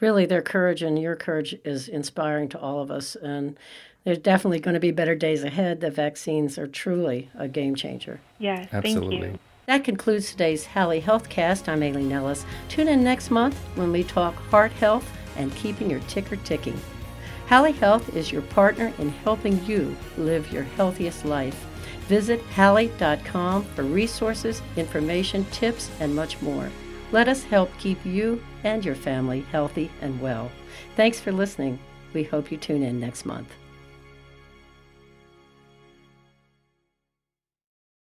Really, 0.00 0.26
their 0.26 0.42
courage 0.42 0.82
and 0.82 0.98
your 0.98 1.16
courage 1.16 1.56
is 1.64 1.88
inspiring 1.88 2.48
to 2.50 2.58
all 2.58 2.80
of 2.80 2.90
us. 2.90 3.16
And 3.16 3.58
there's 4.04 4.18
definitely 4.18 4.60
going 4.60 4.74
to 4.74 4.80
be 4.80 4.90
better 4.90 5.14
days 5.14 5.44
ahead. 5.44 5.80
The 5.80 5.90
vaccines 5.90 6.58
are 6.58 6.66
truly 6.66 7.30
a 7.34 7.48
game 7.48 7.74
changer. 7.74 8.20
Yes, 8.38 8.68
Absolutely. 8.72 9.20
thank 9.20 9.32
you. 9.32 9.38
That 9.66 9.84
concludes 9.84 10.30
today's 10.30 10.66
Hallie 10.66 11.00
Healthcast. 11.02 11.68
I'm 11.68 11.82
Aileen 11.82 12.10
Ellis. 12.10 12.44
Tune 12.68 12.88
in 12.88 13.04
next 13.04 13.30
month 13.30 13.56
when 13.76 13.92
we 13.92 14.02
talk 14.02 14.34
heart 14.34 14.72
health 14.72 15.08
and 15.36 15.54
keeping 15.54 15.90
your 15.90 16.00
ticker 16.00 16.36
ticking. 16.36 16.78
Hallie 17.48 17.72
Health 17.72 18.16
is 18.16 18.32
your 18.32 18.42
partner 18.42 18.92
in 18.98 19.10
helping 19.10 19.64
you 19.64 19.96
live 20.16 20.52
your 20.52 20.62
healthiest 20.62 21.24
life. 21.24 21.54
Visit 22.08 22.40
Hallie.com 22.56 23.64
for 23.64 23.82
resources, 23.84 24.62
information, 24.76 25.44
tips, 25.46 25.90
and 26.00 26.14
much 26.14 26.40
more. 26.42 26.70
Let 27.12 27.28
us 27.28 27.44
help 27.44 27.70
keep 27.78 28.04
you 28.04 28.42
and 28.64 28.84
your 28.84 28.94
family 28.94 29.40
healthy 29.52 29.90
and 30.00 30.20
well. 30.20 30.50
Thanks 30.96 31.20
for 31.20 31.32
listening. 31.32 31.78
We 32.12 32.24
hope 32.24 32.50
you 32.50 32.56
tune 32.56 32.82
in 32.82 32.98
next 32.98 33.24
month. 33.24 33.52